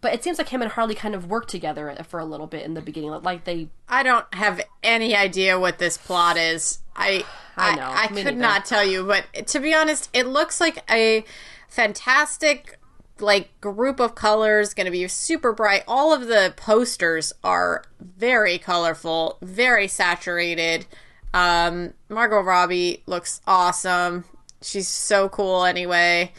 [0.00, 2.64] but it seems like him and Harley kind of work together for a little bit
[2.64, 3.10] in the beginning.
[3.10, 6.80] Like they, I don't have any idea what this plot is.
[6.94, 7.24] I
[7.56, 8.36] I I, know, I, me could neither.
[8.36, 11.24] not tell you, but to be honest, it looks like a
[11.68, 12.78] fantastic
[13.18, 15.82] like group of colors going to be super bright.
[15.88, 20.86] All of the posters are very colorful, very saturated.
[21.32, 24.24] Um Margot Robbie looks awesome.
[24.62, 26.32] She's so cool anyway.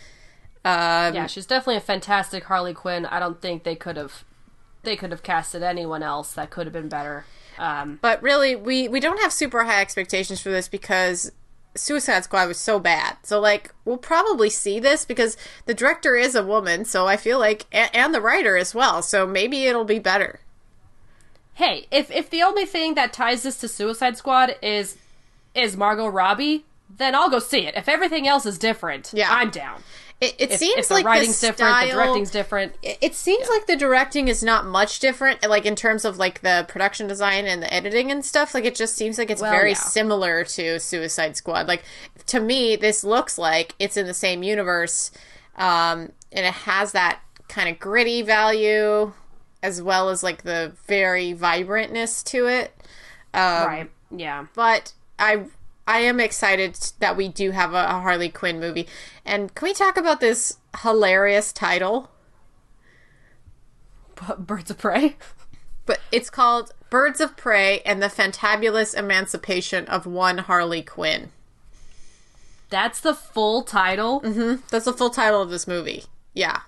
[0.67, 3.06] Um yeah, she's definitely a fantastic Harley Quinn.
[3.06, 4.23] I don't think they could have,
[4.84, 7.25] they could have casted anyone else that could have been better.
[7.58, 11.32] Um, But really, we we don't have super high expectations for this because
[11.75, 13.17] Suicide Squad was so bad.
[13.23, 16.86] So like, we'll probably see this because the director is a woman.
[16.86, 19.01] So I feel like, and, and the writer as well.
[19.03, 20.39] So maybe it'll be better.
[21.56, 24.97] hey, if if the only thing that ties this to Suicide Squad is
[25.56, 26.65] is Margot Robbie,
[26.97, 27.75] then I'll go see it.
[27.75, 29.27] If everything else is different, Yeah.
[29.32, 29.82] I'm down.
[30.19, 32.73] It, it If, seems if the like writing's the different, style, the directing's different.
[32.82, 36.41] It it seems like the directing is not much different, like in terms of like
[36.41, 38.56] the production design and the editing and stuff.
[38.56, 39.75] Like it just seems like it's Well, very yeah.
[39.77, 41.67] similar to Suicide Squad.
[41.67, 41.84] Like
[42.27, 45.12] to me, this looks like it's in the same universe,
[45.56, 49.13] um, and it has that kind of gritty value
[49.62, 52.73] as well as like the very vibrantness to it.
[53.34, 53.91] Um, right.
[54.10, 54.47] Yeah.
[54.56, 55.45] but I
[55.88, 58.88] I am excited that we do have a, a Harley Quinn movie.
[59.26, 62.12] And can we talk about this hilarious title?
[64.38, 65.15] Birds of Prey.
[65.86, 71.32] But it's called Birds of Prey and the Fantabulous Emancipation of One Harley Quinn.
[72.69, 74.19] That's the full title.
[74.19, 74.63] Mm-hmm.
[74.69, 76.04] That's the full title of this movie.
[76.34, 76.60] Yeah.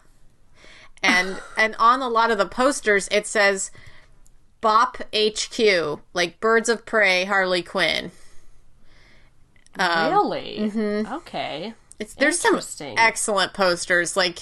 [1.03, 3.71] And and on a lot of the posters it says
[4.61, 8.11] Bop HQ, like Birds of Prey Harley Quinn.
[9.77, 10.57] Um, really?
[10.59, 11.13] mm-hmm.
[11.13, 11.73] Okay.
[11.99, 12.59] It's there's some
[12.97, 14.39] excellent posters like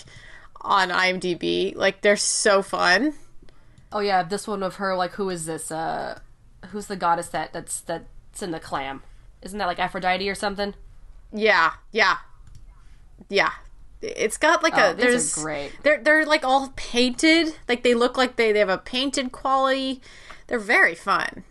[0.62, 1.76] on IMDb.
[1.76, 3.13] Like they're so fun.
[3.92, 4.96] Oh yeah, this one of her.
[4.96, 5.72] Like, who is this?
[5.72, 6.20] Uh,
[6.70, 9.02] who's the goddess that that's that's in the clam?
[9.42, 10.74] Isn't that like Aphrodite or something?
[11.34, 12.18] Yeah, yeah,
[13.30, 13.52] yeah.
[14.02, 15.72] It's got like Oh, a these are there's great.
[15.84, 17.56] They're they're like all painted.
[17.68, 20.02] Like they look like they they have a painted quality.
[20.48, 21.44] They're very fun.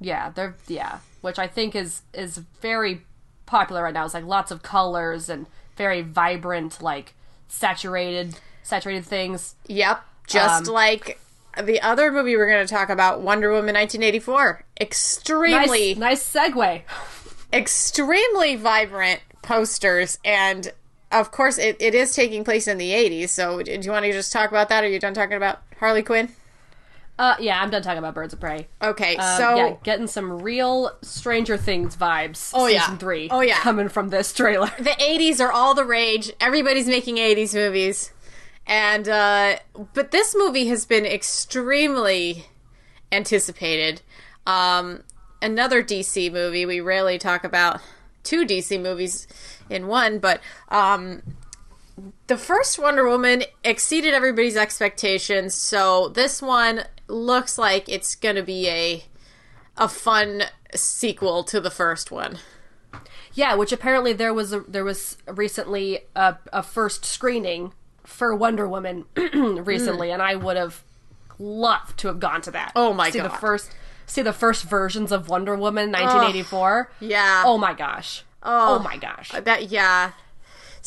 [0.00, 3.02] Yeah, they're yeah, which I think is is very
[3.46, 4.04] popular right now.
[4.04, 7.14] It's like lots of colors and very vibrant, like
[7.48, 9.54] saturated saturated things.
[9.68, 11.18] Yep, just Um, like
[11.62, 14.64] the other movie we're going to talk about, Wonder Woman 1984.
[14.80, 16.82] Extremely Nice, nice segue.
[17.52, 20.72] extremely vibrant posters and
[21.12, 24.12] of course it, it is taking place in the 80s so do you want to
[24.12, 26.28] just talk about that or are you done talking about harley quinn
[27.18, 28.68] Uh, yeah, I'm done talking about Birds of Prey.
[28.82, 32.50] okay Um, so yeah, getting some real Stranger Things vibes.
[32.52, 32.94] Oh, yeah.
[32.96, 33.28] three.
[33.30, 33.58] Oh, yeah.
[33.60, 34.70] coming from this trailer.
[34.78, 38.12] the 80s are all the rage everybody's making 80s movies
[38.66, 39.56] and uh
[39.94, 42.46] but this movie has been extremely
[43.12, 44.02] anticipated
[44.46, 45.02] um
[45.40, 47.80] another dc movie we rarely talk about
[48.24, 49.28] two dc movies
[49.70, 51.22] in one but um
[52.26, 58.68] the first wonder woman exceeded everybody's expectations so this one looks like it's gonna be
[58.68, 59.04] a
[59.76, 62.38] a fun sequel to the first one
[63.34, 68.66] Yeah, which apparently there was a, there was recently a, a first screening for Wonder
[68.66, 70.82] Woman recently, and I would have
[71.38, 72.72] loved to have gone to that.
[72.74, 73.70] Oh my see the first
[74.06, 76.90] see the first versions of Wonder Woman 1984.
[77.00, 78.24] yeah Oh my gosh.
[78.42, 79.32] Oh, my gosh.
[79.32, 80.12] that yeah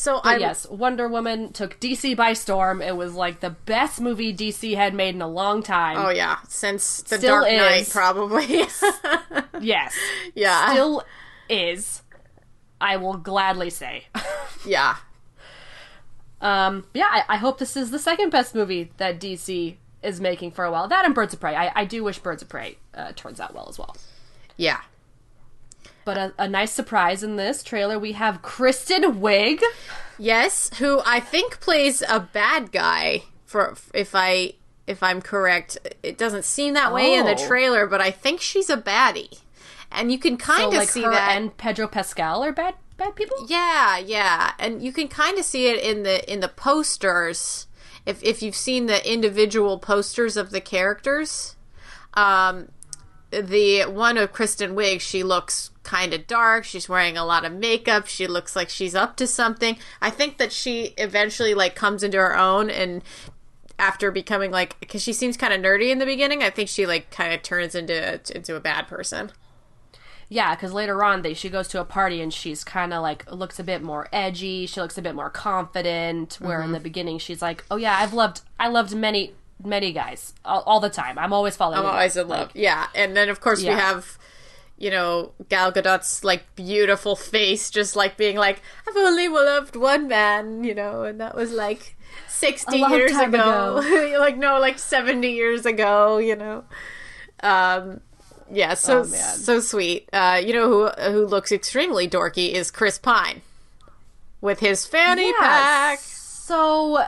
[0.00, 2.80] so i yes, Wonder Woman took DC by storm.
[2.80, 5.98] It was like the best movie DC had made in a long time.
[5.98, 7.92] Oh yeah, since the Still Dark Knight, is.
[7.92, 8.46] probably.
[9.60, 9.94] Yes.
[10.34, 11.02] yeah, Still
[11.50, 12.00] is.
[12.80, 14.06] I will gladly say.
[14.66, 14.96] yeah,
[16.40, 20.52] Um, yeah, I, I hope this is the second best movie that DC is making
[20.52, 20.88] for a while.
[20.88, 21.54] That and Birds of Prey.
[21.54, 23.94] I, I do wish Birds of Prey uh, turns out well as well.
[24.56, 24.80] yeah.
[26.04, 29.60] But a, a nice surprise in this trailer, we have Kristen Wiig.
[30.18, 33.24] Yes, who I think plays a bad guy.
[33.44, 34.54] For if I
[34.86, 37.46] if I'm correct, it doesn't seem that way in the Oh.
[37.46, 39.40] trailer, but I think she's a baddie,
[39.92, 41.36] and you can kind of like see that.
[41.36, 43.36] and Pedro Pascal are bad bad people.
[43.48, 47.66] Yeah, yeah, and you can kind of see it in the in the posters.
[48.06, 51.56] If if you've seen the individual posters of the characters,
[52.14, 52.70] um,
[53.30, 56.64] the one of Kristen Wiig, she looks kind of dark.
[56.64, 58.06] She's wearing a lot of makeup.
[58.06, 59.78] She looks like she's up to something.
[60.00, 63.02] I think that she eventually like comes into her own and
[63.78, 66.42] after becoming like because she seems kind of nerdy in the beginning.
[66.42, 69.30] I think she like kind of turns into into a bad person.
[70.32, 73.28] Yeah, because later on, they she goes to a party and she's kind of like
[73.32, 74.66] looks a bit more edgy.
[74.66, 76.36] She looks a bit more confident.
[76.40, 76.66] Where Mm-hmm.
[76.66, 79.32] in the beginning, she's like, "Oh yeah, I've loved I loved many
[79.64, 81.18] many guys all, all the time.
[81.18, 81.80] I'm always following.
[81.80, 82.50] I'm always in love.
[82.54, 83.74] yeah, and then of course Yeah.
[83.74, 84.18] we have,
[84.80, 90.08] you know, Gal Gadot's like beautiful face, just like being like, "I've only loved one
[90.08, 94.16] man," you know, and that was like sixty years time ago.
[94.18, 96.64] like no, like seventy years ago, you know.
[97.42, 98.00] Um,
[98.50, 100.08] yeah, so Oh, so sweet.
[100.14, 103.42] Uh, you know who who looks extremely dorky is Chris Pine
[104.40, 105.98] with his fanny pack.
[105.98, 107.04] So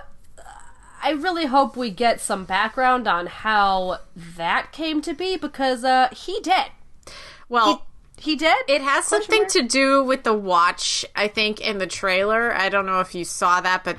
[1.03, 6.09] I really hope we get some background on how that came to be because uh
[6.13, 6.67] he did.
[7.53, 7.87] Well.
[8.19, 8.57] He did?
[8.69, 9.51] It has Question something mark?
[9.53, 12.55] to do with the watch, I think, in the trailer.
[12.55, 13.97] I don't know if you saw that, but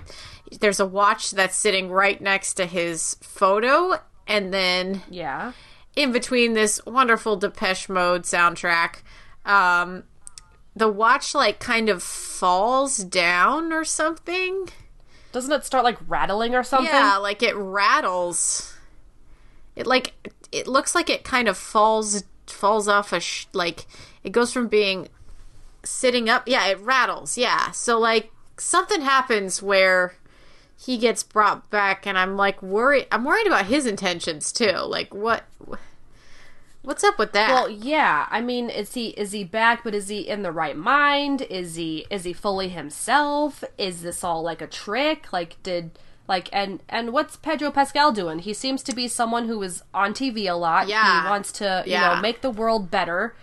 [0.61, 5.51] there's a watch that's sitting right next to his photo, and then Yeah.
[5.95, 8.97] in between this wonderful Depeche Mode soundtrack,
[9.45, 10.03] um,
[10.73, 14.69] the watch like kind of falls down or something.
[15.33, 16.93] Doesn't it start like rattling or something?
[16.93, 18.73] Yeah, like it rattles.
[19.75, 20.13] It like
[20.51, 23.85] it looks like it kind of falls falls off a sh- like
[24.23, 25.07] it goes from being
[25.83, 26.43] sitting up.
[26.47, 27.37] Yeah, it rattles.
[27.37, 27.71] Yeah.
[27.71, 30.15] So like something happens where
[30.77, 34.71] he gets brought back and I'm like worried I'm worried about his intentions too.
[34.71, 35.43] Like what
[36.83, 37.49] what's up with that?
[37.49, 38.27] Well, yeah.
[38.29, 39.83] I mean, is he is he back?
[39.83, 41.41] But is he in the right mind?
[41.43, 43.63] Is he is he fully himself?
[43.77, 45.33] Is this all like a trick?
[45.33, 45.97] Like, did
[46.27, 48.39] like and and what's Pedro Pascal doing?
[48.39, 50.87] He seems to be someone who is on TV a lot.
[50.87, 51.23] Yeah.
[51.23, 52.15] he wants to you Yeah.
[52.15, 53.35] know make the world better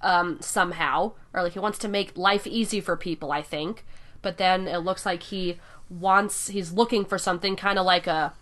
[0.00, 3.30] um, somehow, or like he wants to make life easy for people.
[3.32, 3.84] I think,
[4.20, 5.58] but then it looks like he
[5.90, 8.32] wants he's looking for something kind of like a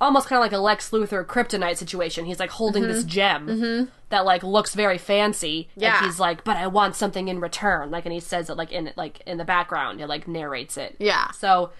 [0.00, 2.24] almost kind of like a Lex Luthor kryptonite situation.
[2.24, 5.68] He's like holding this gem that like looks very fancy.
[5.76, 5.96] Yeah.
[5.98, 7.90] And he's like, but I want something in return.
[7.92, 10.00] Like, and he says it like in like in the background.
[10.00, 10.96] He like narrates it.
[10.98, 11.30] Yeah.
[11.30, 11.70] So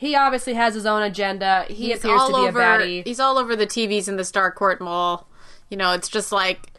[0.00, 1.66] he obviously has his own agenda.
[1.68, 3.06] He he's appears all to be over a baddie.
[3.06, 5.28] he's all over the TVs in the Star Starcourt Mall.
[5.68, 6.72] You know, it's just like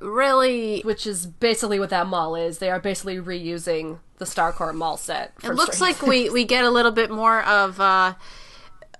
[0.00, 2.56] really which is basically what that mall is.
[2.56, 5.34] They are basically reusing the Starcourt Mall set.
[5.44, 8.14] It looks like we we get a little bit more of uh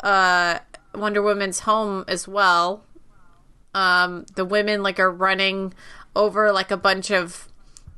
[0.03, 0.59] uh
[0.95, 2.85] Wonder Woman's home as well.
[3.75, 5.73] Um the women like are running
[6.14, 7.49] over like a bunch of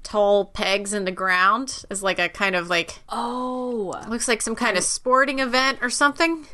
[0.05, 4.55] tall pegs in the ground as like a kind of like oh, looks like some
[4.55, 6.47] kind of sporting event or something.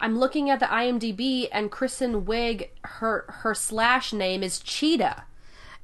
[0.00, 2.70] I'm looking at the IMDb and Kristen Wiig.
[2.84, 5.24] Her her slash name is Cheetah.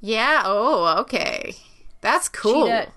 [0.01, 1.55] Yeah, oh, okay.
[2.01, 2.65] That's cool.
[2.67, 2.93] Cheetah.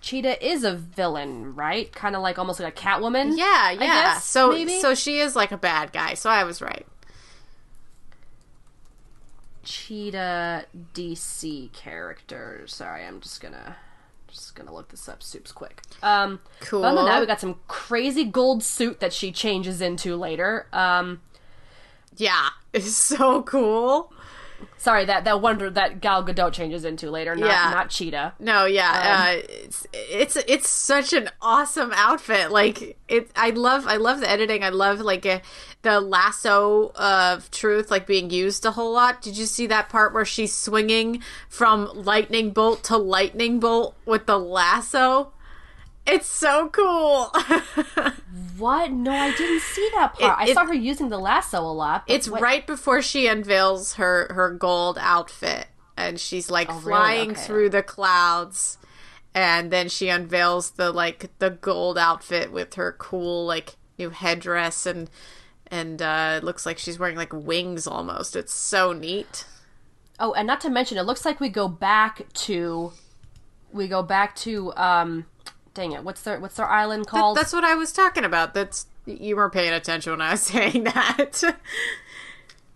[0.00, 1.92] Cheetah is a villain, right?
[1.92, 3.36] Kind of like almost like a Catwoman.
[3.36, 3.78] Yeah, yeah.
[3.78, 4.80] guess, so maybe?
[4.80, 6.14] so she is like a bad guy.
[6.14, 6.86] So I was right.
[9.64, 12.74] Cheetah DC characters.
[12.74, 13.76] Sorry, I'm just gonna
[14.28, 15.82] just gonna look this up soups quick.
[16.02, 16.84] Um Cool.
[16.84, 20.66] Other than that, we got some crazy gold suit that she changes into later.
[20.72, 21.20] Um
[22.16, 24.12] Yeah, it's so cool.
[24.78, 27.70] sorry, that that wonder that Gal Gadot changes into later, not Yeah.
[27.74, 28.34] not Cheetah.
[28.38, 32.50] No, yeah, uh, it's it's it's such an awesome outfit.
[32.50, 34.64] Like it, I love I love the editing.
[34.64, 35.40] I love like uh,
[35.82, 39.20] the lasso of truth like being used a whole lot.
[39.20, 44.26] Did you see that part where she's swinging from lightning bolt to lightning bolt with
[44.26, 45.32] the lasso?
[46.06, 47.32] It's so cool.
[48.58, 48.92] What?
[48.92, 50.40] No, I didn't see that part.
[50.40, 52.04] It- I saw her using the lasso a lot.
[52.06, 55.66] it's what- right before she unveils her her gold outfit
[55.96, 56.82] and she's like Oh, really?
[56.84, 57.40] flying Okay.
[57.40, 58.78] through the clouds
[59.34, 64.86] and then she unveils the like the gold outfit with her cool like new headdress
[64.86, 65.10] and
[65.70, 69.44] and uh it looks like she's wearing like wings almost it's so neat
[70.20, 72.92] Oh, and not to mention, it looks like we go back to,
[73.72, 75.24] we go back to, um,
[75.74, 77.36] dang it, what's their what's their island called?
[77.36, 80.84] that's what i was talking about that's you weren't paying attention when i was saying
[80.84, 81.42] that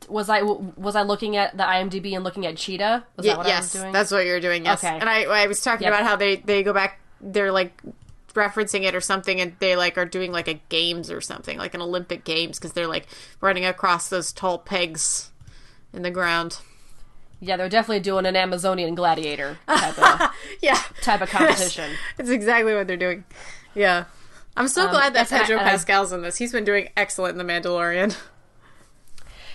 [0.08, 3.04] was I was I looking at the IMDb and looking at Cheetah?
[3.16, 3.92] Was that what yes I was doing?
[3.92, 4.96] that's what you're doing yes Okay.
[4.98, 5.92] and i i was talking Yep.
[5.94, 7.80] about how they they go back they're like
[8.36, 11.74] referencing it or something and they like are doing like a games or something like
[11.74, 13.06] an olympic games because they're like
[13.40, 15.30] running across those tall pegs
[15.92, 16.58] in the ground.
[17.40, 20.30] Yeah, they're definitely doing an Amazonian gladiator type of
[20.62, 20.80] yeah.
[21.02, 21.90] type of competition.
[22.18, 23.24] it's exactly what they're doing.
[23.74, 24.04] Yeah.
[24.56, 26.36] I'm so Um, glad that I- pedro I- pascal's in this.
[26.38, 28.16] He's been doing excellent in the mandalorian.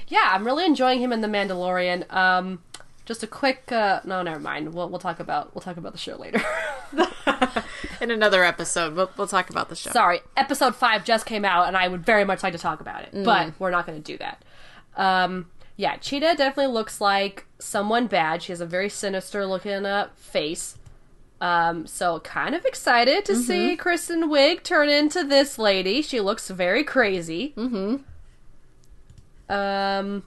[0.07, 2.11] Yeah, I'm really enjoying him in the Mandalorian.
[2.13, 2.61] Um,
[3.05, 4.73] just a quick, uh, no, never mind.
[4.73, 6.41] We'll we'll talk about we'll talk about the show later.
[8.01, 11.67] in another episode we'll, we'll talk about the show Sorry, episode five just came out,
[11.67, 14.11] and I would very much like to talk about it, but we're not going to
[14.11, 14.43] do that.
[14.95, 18.43] Um, yeah, Cheetah definitely looks like someone bad.
[18.43, 20.77] She has a very sinister looking uh, face.
[21.39, 26.03] Um, so kind of excited to see Kristen Wiig turn into this lady.
[26.03, 27.55] She looks very crazy.
[27.57, 27.95] Mm-hmm.
[29.51, 30.23] Um,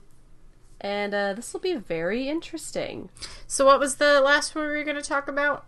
[0.81, 3.09] and uh, this will be very interesting.
[3.47, 5.65] so what was the last one we were going to talk about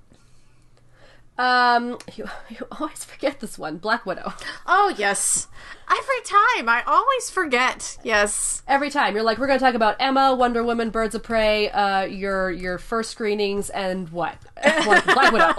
[1.38, 4.34] Um, you, you always forget this one, Black Widow.
[4.66, 5.48] oh yes
[5.90, 9.96] every time i always forget yes Every time you're like, we're going to talk about
[10.02, 14.36] Emma, Wonder Woman, Birds of Prey, uh, your your first screenings, and what
[14.84, 15.54] Black, Black Widow.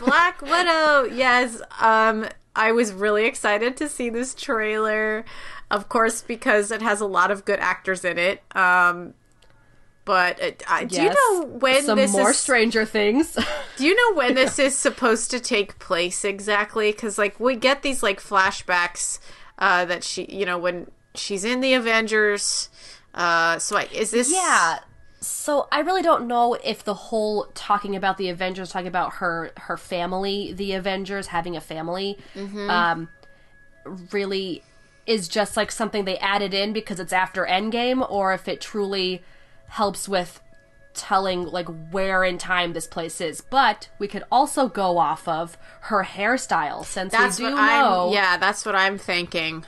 [0.00, 1.04] Black Widow.
[1.14, 1.62] Yes.
[1.80, 5.24] Um I was really excited to see this trailer.
[5.70, 8.42] Of course because it has a lot of good actors in it.
[8.56, 9.14] Um
[10.04, 13.38] but it, uh, do you know when Some this more is Stranger Things.
[13.78, 16.92] Do you know when this is supposed to take place exactly?
[16.92, 19.18] Cuz like we get these like flashbacks
[19.58, 22.68] uh that she, you know, when she's in the Avengers
[23.14, 24.80] uh so I, is this yeah.
[25.20, 29.52] So I really don't know if the whole talking about the Avengers, talking about her
[29.56, 32.18] her family, the Avengers having a family,
[32.68, 33.08] um,
[34.12, 34.62] really
[35.06, 39.22] is just like something they added in because it's after Endgame, or if it truly
[39.68, 40.40] helps with
[40.94, 43.40] telling like where in time this place is.
[43.40, 48.06] But we could also go off of her hairstyle since That's we do what know
[48.08, 48.12] I'm.
[48.12, 49.64] Yeah, that's what I'm thinking.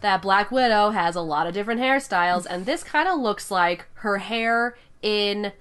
[0.00, 3.86] that Black Widow has a lot of different hairstyles, and this kind of looks like
[3.94, 5.52] her hair in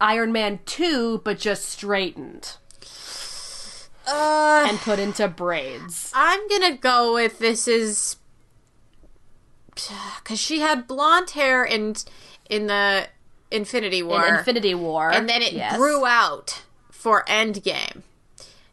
[0.00, 2.56] Iron Man 2, but just straightened
[4.06, 6.12] Uh, and put into braids.
[6.14, 8.16] I'm gonna go with this is
[10.22, 11.94] because she had blonde hair in
[12.48, 13.06] in the
[13.50, 15.10] Infinity War, In Infinity War.
[15.12, 15.76] and then it yes.
[15.76, 18.02] grew out for Endgame.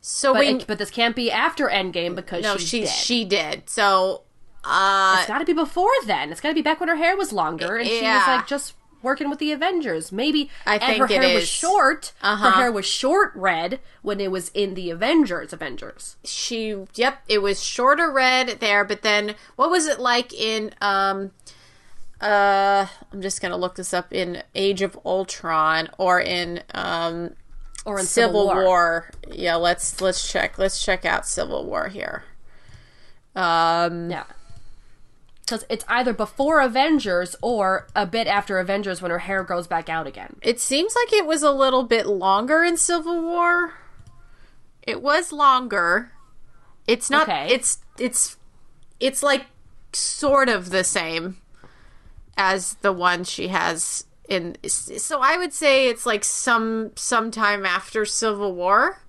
[0.02, 2.90] So But, we it- but this can't be after Endgame because no, she dead.
[2.90, 3.70] she did.
[3.70, 4.24] So
[4.64, 6.32] uh, It's got to be before then.
[6.32, 8.74] It's got to be back when her hair was longer and she was like just
[9.04, 10.12] working with the Avengers.
[10.12, 12.14] Maybe I think her it hair was short.
[12.22, 12.52] Uh-huh.
[12.52, 15.54] Her hair was short red when it was in the Avengers.
[15.54, 16.16] Avengers.
[16.24, 21.32] she yep, it was shorter red there, but then what was it like in um
[22.22, 27.32] uh I'm just gonna look this up in Age of Ultron or in um
[27.86, 29.10] Or in Civil, Civil, War.
[29.28, 30.58] Yeah, let's let's check.
[30.58, 32.24] Let's check out Civil War here.
[33.36, 34.26] Um Yeah.
[35.52, 39.90] Because it's either before Avengers or a bit after Avengers when her hair grows back
[39.90, 40.38] out again.
[40.42, 43.74] it seems like it was a little bit longer in Civil War.
[44.82, 46.14] It was longer.
[46.88, 47.50] It's not Okay.
[47.50, 48.38] it's it's
[49.02, 49.48] it's like
[49.92, 51.36] sort of the same
[52.38, 58.06] as the one she has in so I would say it's like some sometime after
[58.06, 59.02] Civil War.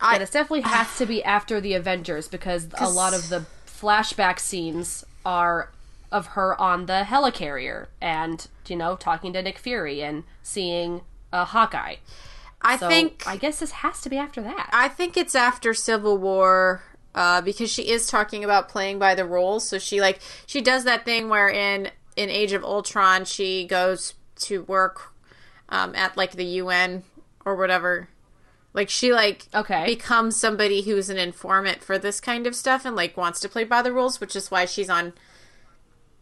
[0.00, 3.44] I, But it definitely has to be after the Avengers because a lot of the
[3.82, 5.70] flashback scenes are
[6.12, 11.00] of her on the helicarrier and, you know, talking to Nick Fury and seeing
[11.32, 11.96] a Hawkeye.
[12.60, 14.70] I So think I guess this has to be after that.
[14.72, 16.82] I think it's after Civil War
[17.14, 19.66] uh, because she is talking about playing by the rules.
[19.66, 24.14] So she like she does that thing where in in Age of Ultron she goes
[24.42, 25.12] to work
[25.70, 27.02] um, at like the UN
[27.44, 28.08] or whatever.
[28.74, 29.84] Like she like Okay.
[29.84, 33.64] becomes somebody who's an informant for this kind of stuff and like wants to play
[33.64, 35.12] by the rules, which is why she's on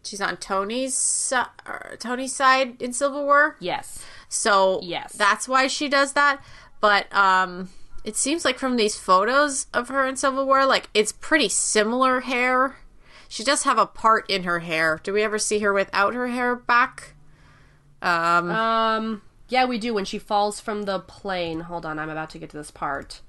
[0.03, 1.33] she's on Tony's
[1.67, 3.57] or Tony's side in Civil War.
[3.61, 4.05] yes.
[4.29, 5.13] So Yes.
[5.13, 6.41] that's why she does that.
[6.81, 7.69] But um,
[8.05, 12.21] it seems like from these photos of her in Civil War, like it's pretty similar
[12.21, 12.77] hair.
[13.29, 15.01] She does have a part in her hair.
[15.05, 17.15] Do we ever see her without her hair back?
[18.03, 21.61] Um, Um, yeah, we do when she falls from the plane.
[21.61, 23.21] Hold on, I'm about to get to this part.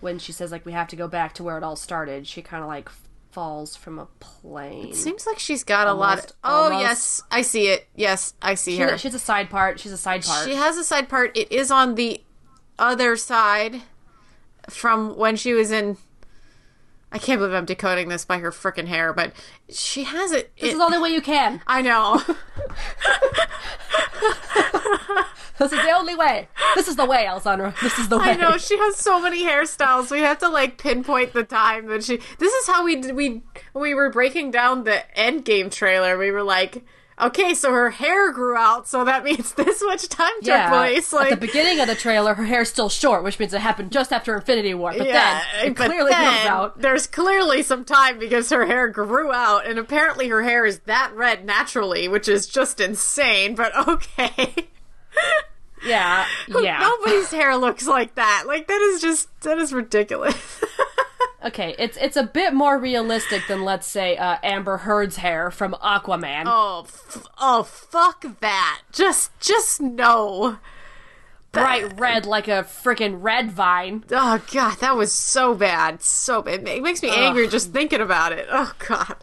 [0.00, 2.42] When she says like we have to go back to where it all started, she
[2.42, 2.88] kind of like
[3.34, 4.90] falls from a plane.
[4.90, 6.18] It seems like she's got a lot.
[6.18, 6.82] Of, oh almost.
[6.82, 7.88] yes, I see it.
[7.96, 8.96] Yes, I see her.
[8.96, 9.80] She, she's a side part.
[9.80, 10.48] She's a side part.
[10.48, 11.36] She has a side part.
[11.36, 12.22] It is on the
[12.78, 13.82] other side
[14.70, 15.96] from when she was in.
[17.14, 19.32] I can't believe I'm decoding this by her freaking hair, but
[19.70, 20.50] she has it.
[20.56, 21.62] this it- is the only way you can.
[21.66, 22.20] I know.
[25.56, 26.48] This is the only way.
[26.74, 27.72] This is the way, Alessandra.
[27.80, 28.30] This is the way.
[28.30, 30.10] I know she has so many hairstyles.
[30.10, 32.18] We have to like pinpoint the time that she.
[32.38, 32.96] This is how we.
[33.12, 33.42] We
[33.72, 36.18] we were breaking down the Endgame trailer.
[36.18, 36.84] We were like,
[37.20, 41.12] okay, so her hair grew out, so that means this much time took Yeah, place.
[41.12, 43.92] Like at the beginning of the trailer, her hair's still short, which means it happened
[43.92, 44.92] just after Infinity War.
[44.96, 46.80] But Yeah, then it but clearly then out.
[46.80, 51.12] There's clearly some time because her hair grew out, and apparently her hair is that
[51.14, 53.54] red naturally, which is just insane.
[53.54, 54.68] But okay,
[55.86, 56.78] Yeah, yeah.
[56.80, 58.44] nobody's hair looks like that.
[58.46, 60.36] Like that is just that is ridiculous.
[61.44, 65.74] Okay, it's it's a bit more realistic than let's say uh, Amber Heard's hair from
[65.74, 66.44] Aquaman.
[66.46, 68.80] oh, f- oh, fuck that!
[68.92, 70.58] Just, just no.
[71.52, 74.04] Bright red like a freaking red vine.
[74.10, 76.66] Oh god, that was so bad, so bad.
[76.66, 78.48] It makes me angry just thinking about it.
[78.50, 79.14] Oh god,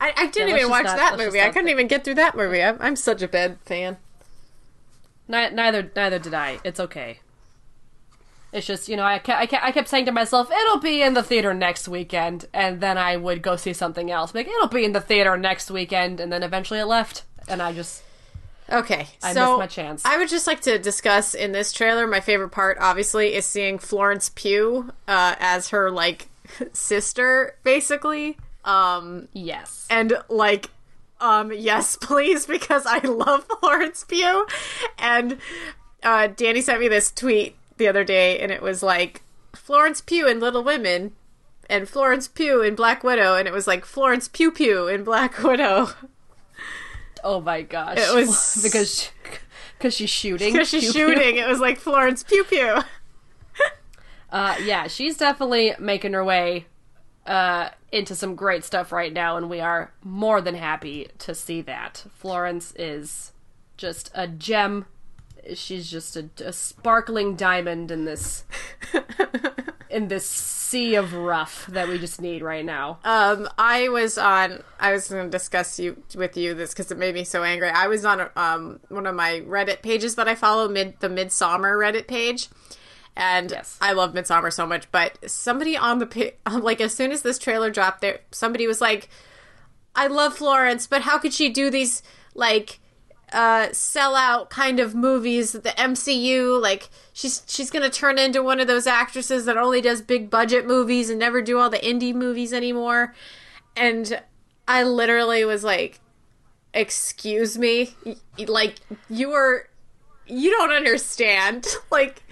[0.00, 1.40] I, I didn't let's even watch not- that movie.
[1.40, 2.62] I couldn't think- even get through that movie.
[2.62, 3.98] I'm, I'm such a bad fan.
[5.28, 6.60] Ni- neither neither did I.
[6.64, 7.18] It's okay.
[8.54, 11.02] It's just you know I kept, I kept I kept saying to myself it'll be
[11.02, 14.32] in the theater next weekend, and then I would go see something else.
[14.34, 17.72] Like it'll be in the theater next weekend, and then eventually it left, and I
[17.72, 18.02] just
[18.72, 20.04] Okay, I so missed my chance.
[20.06, 22.06] I would just like to discuss in this trailer.
[22.06, 26.28] My favorite part, obviously, is seeing Florence Pugh uh, as her like
[26.72, 28.38] sister, basically.
[28.64, 29.86] Um, yes.
[29.90, 30.70] and like
[31.20, 34.46] um yes please because i love florence pugh
[34.98, 35.38] and
[36.02, 39.22] uh danny sent me this tweet the other day and it was like
[39.54, 41.12] florence pugh in little women
[41.70, 45.42] and florence pugh in black widow and it was like florence pew pew in black
[45.42, 45.88] widow
[47.26, 47.96] Oh my gosh!
[47.98, 49.10] It was- because
[49.78, 50.52] because she's shooting.
[50.52, 51.14] Because she's Pew, pew.
[51.16, 51.36] shooting.
[51.38, 52.80] It was like Florence Pew Pew.
[54.30, 56.66] Uh, yeah, she's definitely making her way
[57.24, 61.60] uh, into some great stuff right now, and we are more than happy to see
[61.62, 62.04] that.
[62.12, 63.32] Florence is
[63.76, 64.86] just a gem.
[65.54, 68.44] She's just a, a sparkling diamond in this
[69.90, 72.98] in this sea of rough that we just need right now.
[73.04, 74.62] Um, I was on.
[74.80, 77.68] I was going to discuss you with you this because it made me so angry.
[77.68, 81.78] I was on um one of my Reddit pages that I follow, mid the Midsommar
[81.78, 82.48] Reddit page,
[83.16, 83.78] and Yes.
[83.80, 84.90] I love Midsommar so much.
[84.90, 88.80] But somebody on the pa- like as soon as this trailer dropped, there somebody was
[88.80, 89.08] like,
[89.94, 92.02] "I love Florence, but how could she do these
[92.34, 92.80] like?"
[93.34, 98.60] Uh sell out kind of movies the MCU like she's she's to turn into one
[98.60, 102.14] of those actresses that only does big budget movies and never do all the indie
[102.14, 103.14] movies anymore.
[103.76, 104.22] And
[104.68, 106.00] I literally was like
[106.72, 107.94] excuse me?
[108.46, 108.76] Like
[109.10, 109.68] you are
[110.26, 111.66] you don't understand.
[111.90, 112.22] Like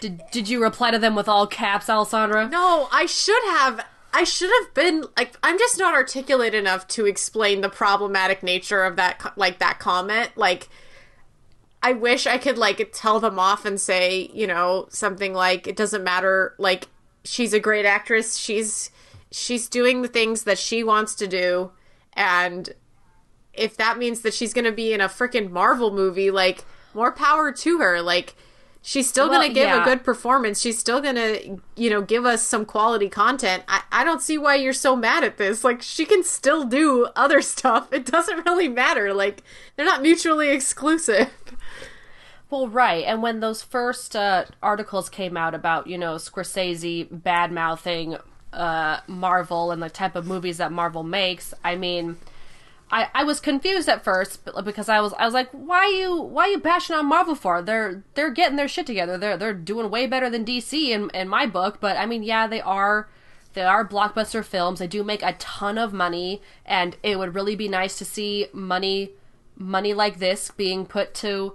[0.00, 2.48] Did did you reply to them with all caps, Alessandra?
[2.48, 7.06] no I should have I should have been like I'm just not articulate enough to
[7.06, 10.68] explain the problematic nature of that like that comment like
[11.82, 15.76] I wish I could like tell them off and say, you know, something like it
[15.76, 16.88] doesn't matter like
[17.24, 18.36] she's a great actress.
[18.36, 18.90] She's
[19.30, 21.72] she's doing the things that she wants to do
[22.12, 22.74] and
[23.52, 27.12] if that means that she's going to be in a freaking Marvel movie, like more
[27.12, 28.00] power to her.
[28.00, 28.34] Like
[28.82, 29.82] she's still Well, going to give yeah.
[29.82, 30.60] a good performance.
[30.60, 33.62] She's still going to, you know, give us some quality content.
[33.68, 35.64] I, I don't see why you're so mad at this.
[35.64, 37.92] Like she can still do other stuff.
[37.92, 39.14] It doesn't really matter.
[39.14, 39.42] Like
[39.76, 41.30] they're not mutually exclusive.
[42.50, 43.04] Well, right.
[43.06, 48.18] And when those first uh, articles came out about, you know, Scorsese bad mouthing
[48.52, 52.18] uh, Marvel and the type of movies that Marvel makes, I mean,
[52.92, 56.48] I, I was confused at first because I was I was like, why you why
[56.48, 57.62] you bashing on Marvel for?
[57.62, 59.16] They're they're getting their shit together.
[59.16, 61.78] They're they're doing way better than DC in in my book.
[61.80, 63.08] But I mean, yeah, they are.
[63.54, 64.78] They are blockbuster films.
[64.78, 68.46] They do make a ton of money, and it would really be nice to see
[68.52, 69.12] money
[69.56, 71.54] money like this being put to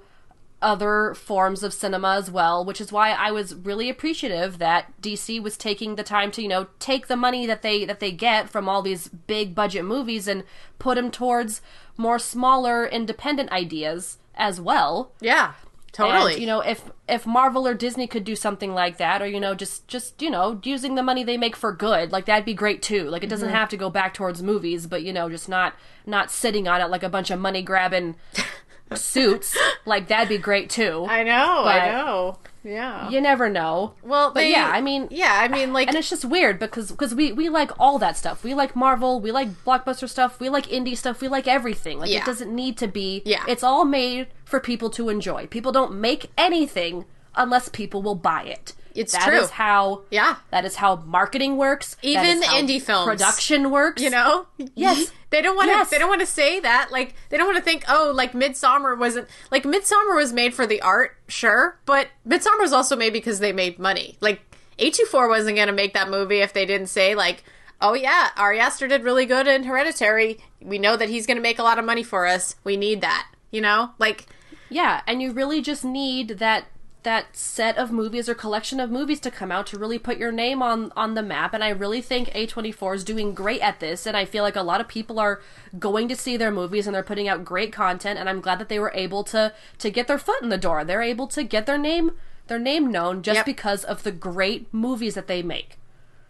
[0.62, 5.42] other forms of cinema as well, which is why I was really appreciative that DC
[5.42, 8.50] was taking the time to, you know, take the money that they that they get
[8.50, 10.44] from all these big budget movies and
[10.80, 11.62] put them towards
[11.96, 15.12] more smaller independent ideas as well.
[15.22, 15.54] Yeah,
[15.92, 16.34] totally.
[16.34, 19.40] And, you know, if if Marvel or Disney could do something like that, or you
[19.40, 22.56] know, just just you know, using the money they make for good, like that'd be
[22.56, 23.04] great too.
[23.04, 23.58] Like it doesn't mm-hmm.
[23.58, 26.90] have to go back towards movies, but you know, just not not sitting on it
[26.90, 28.16] like a bunch of money grabbing
[28.96, 29.58] suits.
[29.86, 31.06] Like that'd be great too.
[31.10, 32.38] I know, but- I know.
[32.64, 33.10] Yeah.
[33.10, 33.94] You never know.
[34.04, 36.92] well, but they- yeah, I mean, yeah, I mean, like, and it's just weird because
[36.92, 38.44] because we we like all that stuff.
[38.44, 42.00] We like Marvel, we like blockbuster stuff, we like indie stuff, we like everything.
[42.00, 42.20] Like Yeah.
[42.20, 43.22] it doesn't need to be.
[43.26, 43.44] Yeah.
[43.48, 45.48] It's all made for people to enjoy.
[45.48, 48.74] People don't make anything unless people will buy it.
[48.98, 49.40] It's That true.
[49.40, 50.02] is how.
[50.12, 50.38] Yeah.
[50.52, 51.96] That is how marketing works.
[52.02, 53.06] Even indie films.
[53.08, 54.02] production works.
[54.02, 55.12] you know Yes.
[55.30, 55.90] they don't want to Yes.
[55.90, 58.98] they don't want to say that like they don't want to think oh like midsommar
[58.98, 63.40] wasn't like midsommar was made for the art sure but midsommar was also made because
[63.40, 64.40] they made money like
[64.80, 67.44] a24 wasn't going to make that movie if they didn't say like
[67.82, 71.42] oh yeah ari aster did really good in hereditary we know that he's going to
[71.44, 74.26] make a lot of money for us we need that you know like
[74.70, 76.66] Yeah, and you really just need that
[77.08, 80.32] that set of movies or collection of movies to come out to really put your
[80.32, 84.06] name on on the map and I really think A24 is doing great at this
[84.06, 85.40] and I feel like a lot of people are
[85.80, 88.68] going to see their movies and they're putting out great content and I'm glad that
[88.68, 90.84] they were able to to get their foot in the door.
[90.84, 92.12] They're able to get their name
[92.48, 93.46] their name known just Yep.
[93.46, 95.78] because of the great movies that they make.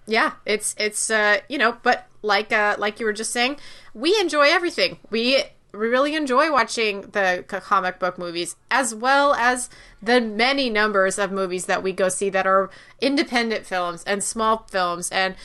[0.06, 3.58] Yeah, it's it's uh you know, but like uh like you were just saying,
[3.96, 5.00] we enjoy everything.
[5.10, 5.44] We we
[5.78, 9.70] really enjoy watching the comic book movies as well as
[10.02, 12.70] the many numbers of movies that we go see that are
[13.02, 15.36] independent films and small films and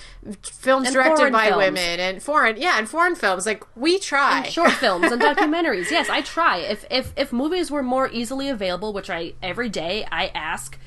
[0.42, 1.56] films And directed by films.
[1.58, 5.90] women and foreign yeah and foreign films like we try short films and documentaries.
[5.90, 6.58] Yes, I try.
[6.58, 10.78] If if if movies were more easily available, which I every day I ask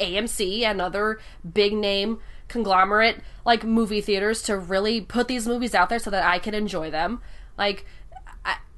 [0.00, 1.20] AMC and other
[1.52, 6.24] big name conglomerate like movie theaters to really put these movies out there so that
[6.24, 7.20] I can enjoy them.
[7.56, 7.86] Like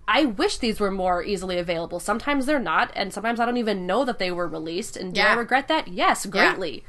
[0.08, 1.98] I wish these were more easily available.
[1.98, 4.96] Sometimes they're not, and sometimes I don't even know that they were released.
[4.96, 5.88] And do I regret that?
[5.88, 6.84] Yes, greatly.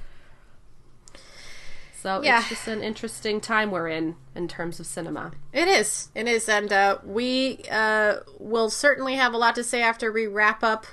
[1.99, 2.39] So Yeah.
[2.39, 5.31] it's just an interesting time we're in in terms of cinema.
[5.51, 6.09] It is.
[6.13, 6.47] It is.
[6.47, 10.85] And uh, we uh, will certainly have a lot to say after we wrap up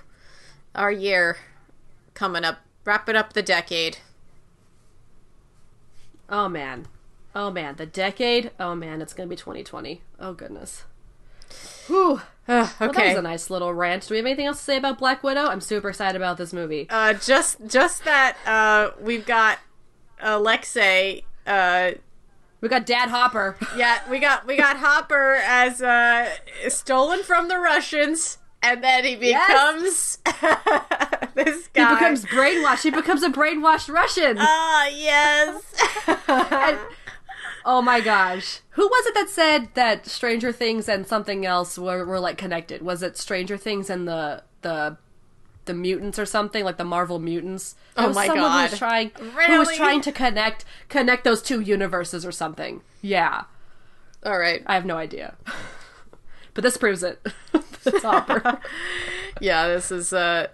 [0.75, 1.37] our year
[2.15, 2.61] coming up.
[2.87, 3.99] wrapping up the decade.
[6.29, 6.87] Oh man.
[7.35, 8.51] Oh man, the decade.
[8.59, 10.01] Oh man, it's gonna be 2020.
[10.19, 10.85] Oh goodness.
[11.87, 12.21] Whew.
[12.49, 14.07] Ugh, Well, that was a nice little rant.
[14.07, 15.47] Do we have anything else to say about Black Widow?
[15.47, 16.87] I'm super excited about this movie.
[16.91, 19.59] uh, just just that uh, we've got
[20.21, 21.25] Alexei.
[21.47, 21.93] Uh,
[22.61, 23.57] We got Dad Hopper.
[23.77, 26.31] yeah, we got we got Hopper as uh,
[26.69, 30.19] stolen from the Russians, and then he becomes
[31.35, 31.89] this guy.
[31.89, 32.83] He becomes brainwashed.
[32.83, 34.37] He becomes a brainwashed Russian.
[34.39, 35.63] Ah, yes.
[36.29, 36.79] And-
[37.65, 38.61] oh my gosh.
[38.71, 42.83] Who was it that said that Stranger Things and something else were, were like connected?
[42.83, 44.97] Was it Stranger Things and the the
[45.67, 47.75] the mutants or something like the Marvel mutants?
[47.97, 48.77] There Oh was my someone Who was God.
[48.79, 49.11] trying
[49.47, 52.83] who was trying to connect connect those two universes or something.
[53.01, 53.45] Yeah.
[54.25, 54.63] All right.
[54.67, 55.35] I have no idea.
[56.55, 57.25] but this proves it.
[57.85, 58.05] it's
[59.41, 60.49] Yeah, this is uh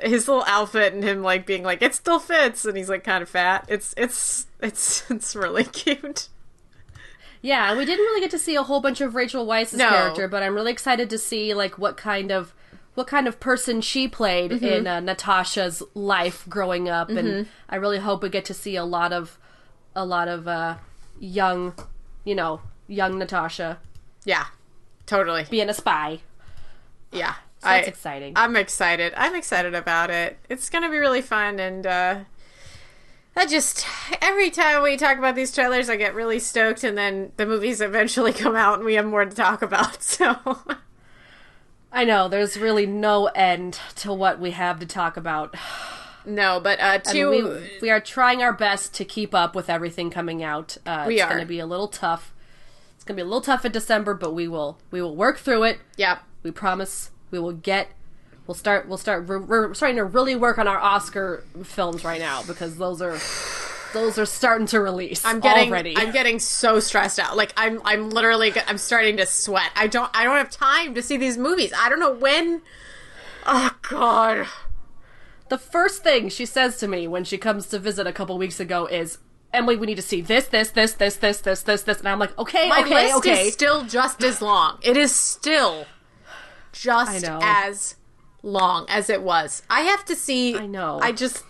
[0.00, 3.22] his little outfit and him like being like it still fits and he's like kind
[3.22, 3.64] of fat.
[3.68, 6.28] It's it's it's it's really cute.
[7.42, 9.88] Yeah, and we didn't really get to see a whole bunch of Rachel Weisz's No.
[9.88, 12.54] character, but I'm really excited to see like what kind of
[12.94, 14.64] what kind of person she played Mm-hmm.
[14.64, 18.84] in uh, Natasha's life growing up, and I really hope we get to see a
[18.84, 19.38] lot of
[19.96, 20.76] a lot of uh,
[21.20, 21.74] young,
[22.24, 23.78] you know, young Natasha
[24.24, 24.44] Yeah.
[25.06, 25.44] Totally.
[25.50, 26.20] being a spy.
[27.10, 27.34] Yeah.
[27.58, 28.32] So that's exciting.
[28.36, 29.12] I'm excited.
[29.16, 30.38] I'm excited about it.
[30.48, 32.18] It's going to be really fun and uh
[33.34, 33.86] I just
[34.20, 37.80] every time we talk about these trailers I get really stoked and then the movies
[37.80, 39.98] eventually come out and we have more to talk about.
[40.12, 40.36] So
[41.90, 45.54] I know there's really no end to what we have to talk about.
[46.24, 50.10] no, but uh two we, we are trying our best to keep up with everything
[50.10, 50.76] coming out.
[50.86, 51.28] Uh, We it's are.
[51.28, 52.32] going to be a little tough.
[52.94, 55.38] It's going to be a little tough in December, but we will we will work
[55.38, 55.80] through it.
[55.96, 56.22] Yep.
[56.42, 57.88] We promise we will get.
[58.46, 58.88] We'll start.
[58.88, 59.26] We'll start.
[59.26, 63.18] We're, we're starting to really work on our Oscar films right now because those are
[63.92, 65.24] those are starting to release.
[65.24, 65.96] I'm getting already.
[65.96, 67.36] I'm getting so stressed out.
[67.36, 69.70] Like I'm I'm literally I'm starting to sweat.
[69.76, 71.72] I don't I don't have time to see these movies.
[71.76, 72.62] I don't know when.
[73.46, 74.46] Oh god.
[75.48, 78.60] the first thing she says to me when she comes to visit a couple weeks
[78.60, 79.18] ago is.
[79.54, 82.18] Emily, we need to see this, this, this, this, this, this, this, this, and I'm
[82.18, 83.48] like, okay, My okay, list okay.
[83.48, 84.78] is still just as long.
[84.80, 85.84] It is still
[86.72, 87.96] just as
[88.42, 89.62] long as it was.
[89.70, 90.56] I have to see.
[90.56, 90.98] I know.
[91.02, 91.44] I just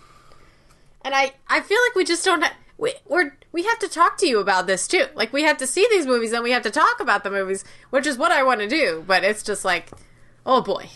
[1.03, 2.43] and I I feel like we just don't.
[2.77, 5.05] We we're we have to talk to you about this too.
[5.15, 7.63] Like we have to see these movies and we have to talk about the movies,
[7.89, 9.03] which is what I want to do.
[9.05, 9.89] But it's just like,
[10.45, 10.89] oh boy,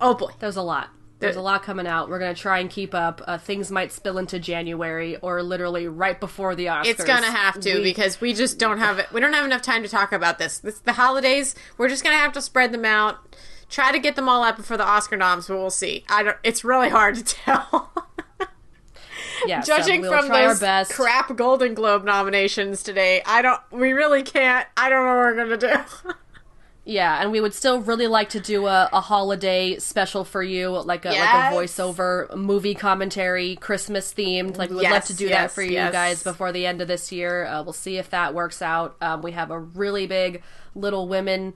[0.00, 0.30] oh boy.
[0.38, 0.90] There's a lot.
[1.20, 2.08] There's a lot coming out.
[2.08, 3.20] We're gonna try and keep up.
[3.26, 6.86] Uh, things might spill into January or literally right before the Oscars.
[6.86, 9.12] It's gonna have to We- because we just don't have it.
[9.12, 10.58] We don't have enough time to talk about this.
[10.58, 11.54] This the holidays.
[11.76, 13.18] We're just gonna have to spread them out.
[13.70, 16.04] Try to get them all out before the Oscar noms, but we'll see.
[16.08, 16.36] I don't.
[16.42, 17.92] It's really hard to tell.
[19.46, 20.92] yeah, so Judging we'll from those best.
[20.92, 23.60] crap Golden Globe nominations today, I don't.
[23.70, 24.66] We really can't.
[24.76, 26.12] I don't know what we're gonna do.
[26.90, 30.70] Yeah, and we would still really like to do a, a holiday special for you,
[30.70, 31.52] like a Yes.
[31.52, 34.56] like a voiceover movie commentary, Christmas themed.
[34.56, 35.92] Like we would love to do that for you yes.
[35.92, 37.46] guys before the end of this year.
[37.46, 38.96] Uh, we'll see if that works out.
[39.00, 40.42] Um, we have a really big
[40.74, 41.52] Little Women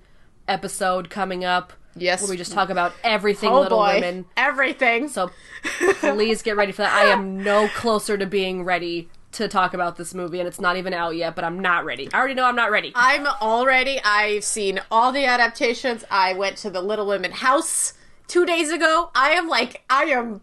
[0.48, 1.72] episode coming up.
[1.96, 2.22] Yes.
[2.22, 4.26] where we just talk about everything oh Little boy, Women.
[4.36, 5.06] everything.
[5.08, 5.30] So
[6.00, 6.92] please get ready for that.
[6.92, 10.76] I am no closer to being ready to talk about this movie, and it's not
[10.76, 12.08] even out yet, but I'm not ready.
[12.12, 12.90] I already know I'm not ready.
[12.96, 14.00] I'm already.
[14.04, 16.04] I've seen all the adaptations.
[16.10, 17.92] I went to the Little Women house
[18.26, 19.10] two days ago.
[19.14, 20.40] I am like, I am.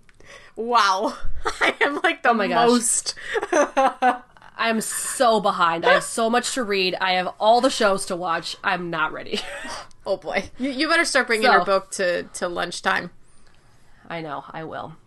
[0.56, 1.18] Wow,
[1.62, 2.68] I am like the Oh my gosh.
[2.70, 3.16] most.
[4.58, 5.86] I'm so behind.
[5.86, 6.96] I have so much to read.
[7.02, 8.56] I have all the shows to watch.
[8.64, 9.40] I'm not ready.
[10.06, 13.12] Oh boy, you, you better start bringing So- your book to to lunchtime.
[14.10, 14.98] I know, I will.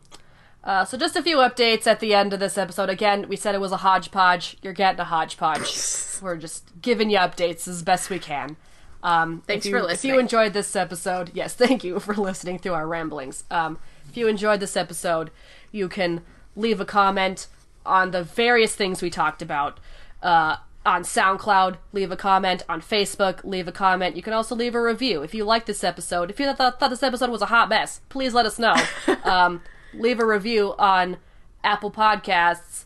[0.62, 2.88] Uh, so just a few updates at the end of this episode.
[2.88, 4.56] Again, we said it was a hodgepodge.
[4.62, 5.76] You're getting a hodgepodge.
[6.22, 8.56] We're just giving you updates as best we can.
[9.02, 12.72] Um, Thanks you, for If you enjoyed this episode, yes, thank you for listening through
[12.72, 13.44] our ramblings.
[13.50, 13.78] Um,
[14.08, 15.30] if you enjoyed this episode,
[15.70, 16.22] you can
[16.56, 17.46] leave a comment
[17.84, 19.78] on the various things we talked about.
[20.22, 20.56] Uh,
[20.86, 22.62] on SoundCloud, leave a comment.
[22.68, 24.16] On Facebook, leave a comment.
[24.16, 25.22] You can also leave a review.
[25.22, 28.00] If you like this episode, if you thought, thought this episode was a hot mess,
[28.08, 28.74] please let us know.
[29.24, 29.62] um,
[29.94, 31.16] leave a review on
[31.62, 32.84] Apple Podcasts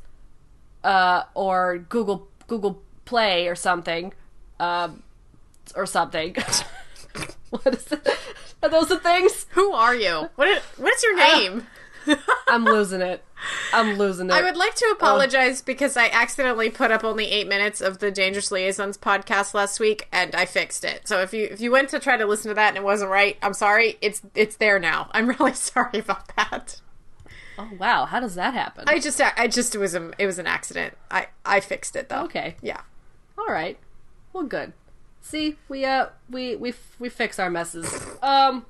[0.85, 4.13] uh, or Google Google Play or something,
[4.61, 5.03] um,
[5.75, 6.35] or something.
[7.51, 8.07] what is it?
[8.63, 9.47] Are those the things?
[9.51, 10.29] Who are you?
[10.37, 10.49] What?
[10.49, 11.67] Is, what's your Uh, name?
[12.49, 13.23] I'm losing it.
[13.73, 14.33] I'm losing it.
[14.33, 18.11] I would like to apologize because I accidentally put up only eight minutes of the
[18.11, 21.07] Dangerous Liaisons podcast last week, and I fixed it.
[21.07, 23.11] So if you if you went to try to listen to that and it wasn't
[23.11, 23.97] right, I'm sorry.
[24.01, 25.09] It's it's there now.
[25.13, 26.81] I'm really sorry about that.
[27.59, 28.85] oh wow, how does that happen?
[28.89, 30.97] I just I just it was a it was an accident.
[31.11, 32.25] I I fixed it though.
[32.25, 32.81] okay, Yeah.
[33.39, 33.79] all right.
[34.33, 34.73] Well, good.
[35.21, 37.93] See, we uh we we we fix our messes.
[38.23, 38.67] Um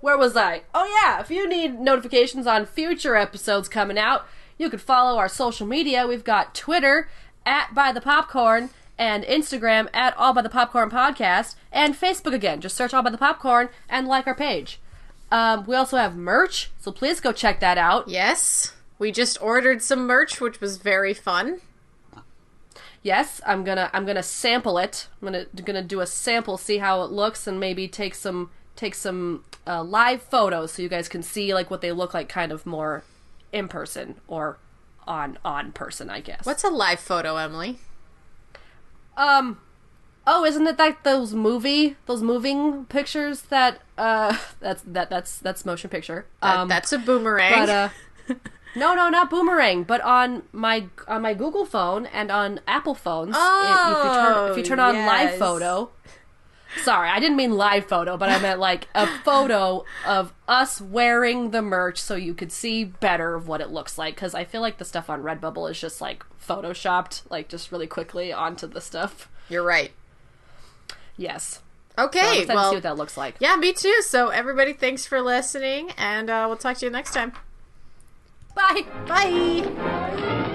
[0.00, 0.62] where was I?
[0.74, 4.26] Oh yeah, if you need notifications on future episodes coming out,
[4.56, 6.06] you could follow our social media.
[6.06, 7.08] We've got Twitter
[7.44, 12.60] at by the popcorn and Instagram at all by the popcorn podcast and Facebook again.
[12.60, 14.80] Just search all by the popcorn and like our page.
[15.30, 18.08] Um, we also have merch, so please go check that out.
[18.08, 18.74] Yes.
[18.98, 21.60] We just ordered some merch, which was very fun.
[23.02, 25.06] Yes, I'm gonna I'm gonna sample it.
[25.22, 28.94] I'm gonna gonna do a sample, see how it looks, and maybe take some take
[28.94, 32.50] some uh, live photos so you guys can see like what they look like, kind
[32.52, 33.04] of more
[33.52, 34.58] in person or
[35.06, 36.44] on on person, I guess.
[36.46, 37.78] What's a live photo, Emily?
[39.16, 39.58] Um.
[40.30, 45.64] Oh, isn't it like those movie, those moving pictures that uh, that's that that's that's
[45.64, 46.26] motion picture.
[46.42, 47.52] That- Um, that's a boomerang.
[47.66, 47.88] but uh,
[48.76, 49.84] no, no, not boomerang.
[49.84, 54.50] But on my on my Google phone and on Apple phones, it- if you turn
[54.50, 55.90] if you turn on live photo.
[56.82, 61.50] Sorry, I didn't mean live photo, but I meant like a photo of us wearing
[61.50, 64.14] the merch so you could see better of what it looks like.
[64.14, 67.86] Because I feel like the stuff on Redbubble is just like photoshopped, like just really
[67.86, 69.28] quickly onto the stuff.
[69.48, 69.92] You're right.
[71.16, 71.60] Yes.
[71.96, 73.34] So Okay, excited to see what that looks like.
[73.40, 74.02] yeah, me too.
[74.02, 77.32] So, everybody, thanks for listening, and uh, we'll talk to you next time.
[78.54, 78.82] Bye.
[79.08, 80.54] Bye.